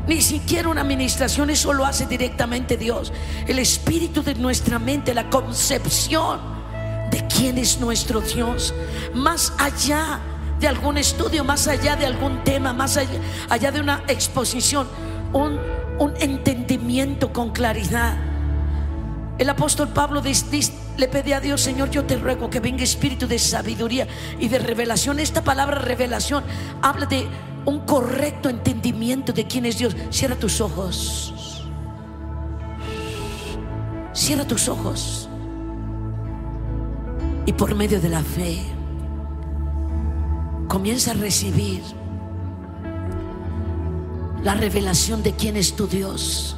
ni 0.06 0.22
siquiera 0.22 0.68
una 0.68 0.80
administración, 0.80 1.50
eso 1.50 1.72
lo 1.74 1.84
hace 1.84 2.06
directamente 2.06 2.76
Dios. 2.76 3.12
El 3.46 3.58
espíritu 3.58 4.22
de 4.22 4.34
nuestra 4.34 4.78
mente, 4.78 5.12
la 5.12 5.28
concepción 5.28 6.40
de 7.10 7.26
quién 7.26 7.58
es 7.58 7.78
nuestro 7.78 8.20
Dios, 8.20 8.74
más 9.14 9.52
allá 9.58 10.20
de 10.60 10.68
algún 10.68 10.96
estudio, 10.98 11.44
más 11.44 11.68
allá 11.68 11.96
de 11.96 12.06
algún 12.06 12.42
tema, 12.42 12.72
más 12.72 12.96
allá, 12.96 13.20
allá 13.48 13.70
de 13.70 13.80
una 13.80 14.02
exposición, 14.08 14.88
un, 15.32 15.58
un 15.98 16.14
entendimiento 16.20 17.32
con 17.32 17.50
claridad. 17.50 18.16
El 19.38 19.48
apóstol 19.48 19.88
Pablo 19.88 20.20
le 20.96 21.08
pedí 21.08 21.32
a 21.32 21.40
Dios, 21.40 21.60
Señor, 21.60 21.90
yo 21.90 22.04
te 22.04 22.16
ruego 22.16 22.50
que 22.50 22.58
venga 22.58 22.82
espíritu 22.82 23.28
de 23.28 23.38
sabiduría 23.38 24.08
y 24.40 24.48
de 24.48 24.58
revelación. 24.58 25.20
Esta 25.20 25.44
palabra 25.44 25.78
revelación 25.78 26.42
habla 26.82 27.06
de 27.06 27.28
un 27.64 27.80
correcto 27.80 28.48
entendimiento 28.48 29.32
de 29.32 29.46
quién 29.46 29.64
es 29.66 29.78
Dios. 29.78 29.94
Cierra 30.10 30.34
tus 30.34 30.60
ojos. 30.60 31.64
Cierra 34.12 34.44
tus 34.44 34.68
ojos. 34.68 35.28
Y 37.46 37.52
por 37.52 37.74
medio 37.76 38.00
de 38.00 38.08
la 38.08 38.22
fe, 38.22 38.58
comienza 40.66 41.12
a 41.12 41.14
recibir 41.14 41.82
la 44.42 44.54
revelación 44.54 45.22
de 45.22 45.32
quién 45.32 45.56
es 45.56 45.74
tu 45.74 45.86
Dios. 45.86 46.56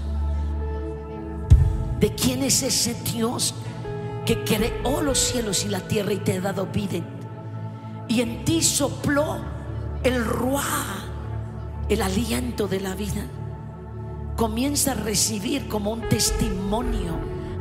De 1.98 2.14
quién 2.14 2.42
es 2.42 2.62
ese 2.62 2.94
Dios 3.12 3.54
que 4.24 4.44
creó 4.44 5.02
los 5.02 5.18
cielos 5.18 5.64
y 5.64 5.68
la 5.68 5.80
tierra 5.80 6.12
y 6.12 6.18
te 6.18 6.36
ha 6.36 6.40
dado 6.40 6.66
vida. 6.66 7.04
Y 8.08 8.20
en 8.20 8.44
ti 8.44 8.62
sopló 8.62 9.38
el 10.02 10.24
ruá, 10.24 10.64
el 11.88 12.02
aliento 12.02 12.68
de 12.68 12.80
la 12.80 12.94
vida. 12.94 13.26
Comienza 14.36 14.92
a 14.92 14.94
recibir 14.94 15.68
como 15.68 15.92
un 15.92 16.08
testimonio 16.08 17.14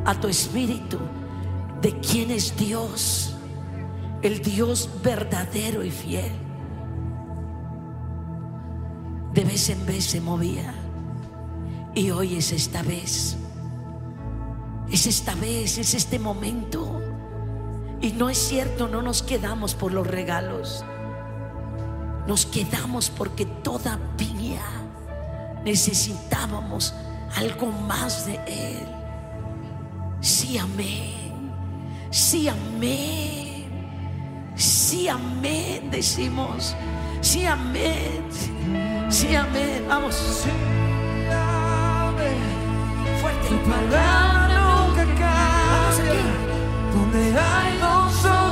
a 0.05 0.19
tu 0.19 0.27
espíritu 0.27 0.97
de 1.81 1.99
quién 1.99 2.31
es 2.31 2.55
Dios, 2.57 3.33
el 4.21 4.41
Dios 4.41 4.89
verdadero 5.03 5.83
y 5.83 5.91
fiel. 5.91 6.48
De 9.33 9.43
vez 9.43 9.69
en 9.69 9.85
vez 9.85 10.05
se 10.05 10.21
movía 10.21 10.73
y 11.93 12.11
hoy 12.11 12.35
es 12.35 12.51
esta 12.51 12.81
vez. 12.81 13.37
Es 14.91 15.05
esta 15.05 15.35
vez, 15.35 15.77
es 15.77 15.93
este 15.93 16.17
momento. 16.17 16.99
Y 18.01 18.11
no 18.13 18.29
es 18.29 18.37
cierto, 18.37 18.87
no 18.87 19.01
nos 19.01 19.21
quedamos 19.21 19.75
por 19.75 19.91
los 19.91 20.07
regalos. 20.07 20.83
Nos 22.27 22.45
quedamos 22.45 23.09
porque 23.09 23.45
todavía 23.45 24.63
necesitábamos 25.63 26.93
algo 27.35 27.67
más 27.67 28.25
de 28.25 28.39
Él. 28.47 28.87
Sí, 30.21 30.57
amén. 30.57 31.51
Sí, 32.09 32.47
amén. 32.47 33.65
Sí, 34.55 35.07
amén, 35.07 35.89
decimos. 35.91 36.75
Sí, 37.21 37.45
amén. 37.45 38.23
Sí, 39.09 39.35
amén. 39.35 39.85
Vamos. 39.87 40.45
Tu 43.47 43.57
palabra 43.63 44.47
nunca 44.59 45.03
cambia. 45.17 46.23
Donde 46.93 47.21
hay 47.39 47.77
dos 47.79 48.08